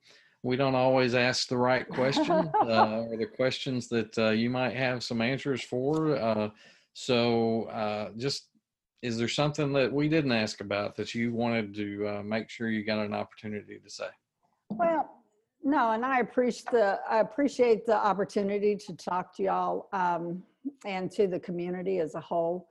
we 0.44 0.56
don't 0.56 0.76
always 0.76 1.14
ask 1.14 1.48
the 1.48 1.58
right 1.58 1.88
question 1.88 2.52
uh, 2.62 3.04
or 3.10 3.18
the 3.18 3.28
questions 3.28 3.88
that 3.90 4.18
uh, 4.18 4.30
you 4.30 4.50
might 4.50 4.76
have 4.76 5.04
some 5.04 5.22
answers 5.22 5.64
for. 5.64 6.16
Uh, 6.16 6.50
so, 6.94 7.66
uh, 7.66 8.10
just 8.18 8.48
is 9.02 9.18
there 9.18 9.28
something 9.28 9.74
that 9.74 9.92
we 9.92 10.08
didn't 10.10 10.32
ask 10.32 10.62
about 10.62 10.96
that 10.96 11.16
you 11.16 11.34
wanted 11.34 11.74
to 11.76 12.08
uh, 12.08 12.24
make 12.24 12.50
sure 12.50 12.70
you 12.70 12.84
got 12.84 13.00
an 13.00 13.14
opportunity 13.14 13.80
to 13.84 13.90
say? 13.90 14.08
Well, 14.70 15.10
no, 15.64 15.92
and 15.92 16.06
I 16.06 16.20
appreciate 16.20 16.72
the, 16.72 17.00
I 17.10 17.20
appreciate 17.20 17.86
the 17.86 17.96
opportunity 17.96 18.76
to 18.76 18.96
talk 18.96 19.36
to 19.38 19.44
y'all 19.44 19.90
um, 19.94 20.44
and 20.86 21.12
to 21.12 21.28
the 21.28 21.40
community 21.40 22.00
as 22.00 22.16
a 22.16 22.20
whole. 22.20 22.68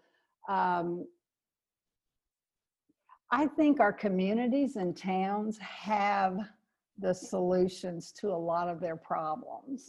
Um, 0.49 1.07
I 3.33 3.47
think 3.47 3.81
our 3.81 3.93
communities 3.93 4.77
and 4.77 4.97
towns 4.97 5.59
have 5.59 6.39
the 6.99 7.15
solutions 7.15 8.13
to 8.21 8.29
a 8.29 8.37
lot 8.37 8.69
of 8.69 8.81
their 8.81 8.97
problems. 8.97 9.89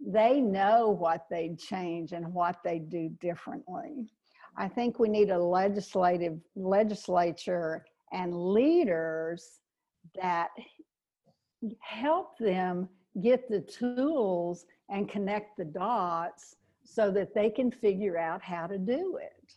They 0.00 0.40
know 0.40 0.88
what 0.88 1.26
they'd 1.28 1.58
change 1.58 2.12
and 2.12 2.32
what 2.32 2.58
they 2.64 2.78
do 2.78 3.10
differently. 3.20 4.06
I 4.56 4.68
think 4.68 4.98
we 4.98 5.08
need 5.08 5.30
a 5.30 5.38
legislative 5.38 6.38
legislature 6.54 7.84
and 8.12 8.52
leaders 8.52 9.60
that 10.14 10.48
help 11.80 12.38
them 12.38 12.88
get 13.20 13.48
the 13.48 13.60
tools 13.60 14.66
and 14.88 15.08
connect 15.08 15.56
the 15.56 15.64
dots 15.64 16.56
so 16.86 17.10
that 17.10 17.34
they 17.34 17.50
can 17.50 17.70
figure 17.70 18.16
out 18.16 18.42
how 18.42 18.66
to 18.66 18.78
do 18.78 19.18
it. 19.20 19.54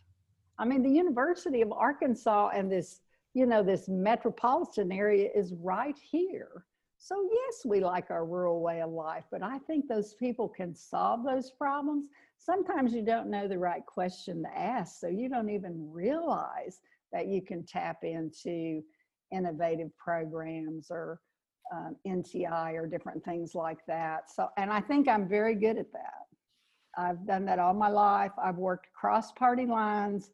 I 0.57 0.65
mean, 0.65 0.83
the 0.83 0.89
University 0.89 1.61
of 1.61 1.71
Arkansas 1.71 2.49
and 2.53 2.71
this, 2.71 3.01
you 3.33 3.45
know, 3.45 3.63
this 3.63 3.87
metropolitan 3.87 4.91
area 4.91 5.29
is 5.33 5.53
right 5.53 5.97
here. 5.97 6.65
So, 6.97 7.29
yes, 7.31 7.65
we 7.65 7.79
like 7.79 8.11
our 8.11 8.25
rural 8.25 8.61
way 8.61 8.81
of 8.81 8.89
life, 8.89 9.23
but 9.31 9.41
I 9.41 9.59
think 9.59 9.87
those 9.87 10.15
people 10.15 10.49
can 10.49 10.75
solve 10.75 11.23
those 11.23 11.49
problems. 11.49 12.07
Sometimes 12.37 12.93
you 12.93 13.03
don't 13.03 13.29
know 13.29 13.47
the 13.47 13.57
right 13.57 13.85
question 13.85 14.43
to 14.43 14.57
ask, 14.57 14.99
so 14.99 15.07
you 15.07 15.29
don't 15.29 15.49
even 15.49 15.89
realize 15.91 16.81
that 17.13 17.27
you 17.27 17.41
can 17.41 17.65
tap 17.65 18.03
into 18.03 18.83
innovative 19.31 19.95
programs 19.97 20.87
or 20.91 21.21
um, 21.73 21.95
NTI 22.05 22.73
or 22.73 22.87
different 22.87 23.23
things 23.23 23.55
like 23.55 23.79
that. 23.87 24.29
So, 24.29 24.49
and 24.57 24.71
I 24.71 24.81
think 24.81 25.07
I'm 25.07 25.27
very 25.27 25.55
good 25.55 25.77
at 25.77 25.91
that. 25.93 26.28
I've 26.99 27.25
done 27.25 27.45
that 27.45 27.59
all 27.59 27.73
my 27.73 27.89
life. 27.89 28.31
I've 28.41 28.57
worked 28.57 28.87
across 28.87 29.31
party 29.31 29.65
lines 29.65 30.31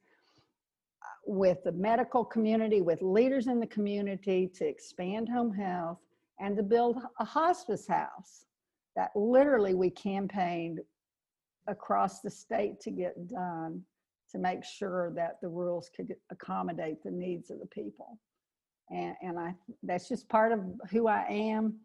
uh, 1.02 1.06
with 1.26 1.64
the 1.64 1.72
medical 1.72 2.26
community, 2.26 2.82
with 2.82 3.02
leaders 3.02 3.48
in 3.48 3.60
the 3.60 3.68
community 3.68 4.50
to 4.56 4.66
expand 4.66 5.30
home 5.30 5.54
health 5.54 6.00
and 6.40 6.58
to 6.58 6.64
build 6.64 6.98
a 7.20 7.26
hospice 7.26 7.88
house 7.88 8.46
that 8.96 9.12
literally 9.16 9.74
we 9.74 9.90
campaigned 9.90 10.80
across 11.68 12.22
the 12.22 12.30
state 12.30 12.80
to 12.80 12.92
get 12.92 13.28
done 13.28 13.82
to 14.32 14.38
make 14.38 14.64
sure 14.64 15.12
that 15.16 15.38
the 15.42 15.48
rules 15.48 15.90
could 15.96 16.14
accommodate 16.32 17.04
the 17.04 17.12
needs 17.12 17.52
of 17.52 17.60
the 17.60 17.66
people 17.68 18.18
and, 18.90 19.16
and 19.22 19.40
I 19.40 19.54
that's 19.84 20.08
just 20.08 20.28
part 20.30 20.52
of 20.52 20.60
who 20.92 21.08
I 21.08 21.26
am. 21.30 21.76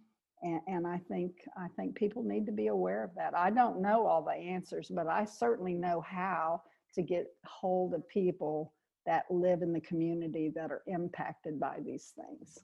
And, 0.43 0.61
and 0.67 0.87
I 0.87 0.99
think 1.09 1.33
I 1.57 1.67
think 1.77 1.95
people 1.95 2.23
need 2.23 2.47
to 2.47 2.53
be 2.53 2.69
aware 2.69 3.05
of 3.05 3.11
that. 3.17 3.37
I 3.37 3.51
don't 3.51 3.81
know 3.83 4.07
all 4.07 4.23
the 4.23 4.33
answers, 4.33 4.89
but 4.89 5.07
I 5.07 5.25
certainly 5.25 5.75
know 5.75 6.01
how 6.01 6.63
to 6.95 7.03
get 7.03 7.27
hold 7.45 7.95
of 7.95 8.09
people 8.09 8.73
that 9.07 9.25
live 9.31 9.63
in 9.63 9.73
the 9.73 9.81
community 9.81 10.53
that 10.55 10.71
are 10.71 10.83
impacted 10.87 11.59
by 11.59 11.79
these 11.85 12.13
things. 12.17 12.59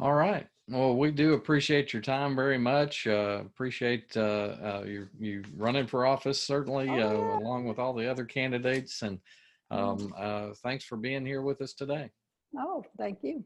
All 0.00 0.14
right. 0.14 0.46
Well, 0.68 0.96
we 0.96 1.10
do 1.10 1.34
appreciate 1.34 1.92
your 1.92 2.02
time 2.02 2.34
very 2.34 2.58
much. 2.58 3.06
Uh, 3.06 3.42
appreciate 3.44 4.16
uh, 4.16 4.20
uh, 4.20 4.84
you 4.86 5.08
you 5.18 5.42
running 5.56 5.86
for 5.86 6.06
office 6.06 6.42
certainly, 6.42 6.88
Oh, 6.88 6.94
uh, 6.94 6.96
yeah. 6.96 7.38
along 7.38 7.66
with 7.66 7.78
all 7.78 7.92
the 7.92 8.10
other 8.10 8.24
candidates. 8.24 9.02
And 9.02 9.20
um, 9.70 10.14
uh, 10.16 10.50
thanks 10.62 10.84
for 10.84 10.96
being 10.96 11.26
here 11.26 11.42
with 11.42 11.60
us 11.60 11.74
today. 11.74 12.10
Oh, 12.56 12.84
thank 12.98 13.18
you. 13.22 13.44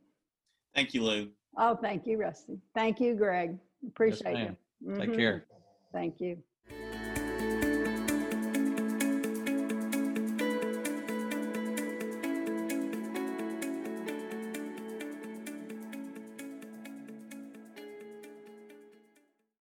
Thank 0.75 0.95
you, 0.95 1.03
Lou. 1.03 1.31
Oh, 1.57 1.77
thank 1.77 2.07
you, 2.07 2.19
Rusty. 2.19 2.59
Thank 2.75 3.01
you, 3.01 3.15
Greg. 3.15 3.59
Appreciate 3.87 4.35
ma'am. 4.35 4.57
you. 4.81 4.97
Take 5.01 5.11
Mhm. 5.11 5.17
care. 5.17 5.47
Thank 5.93 6.21
you. 6.21 6.43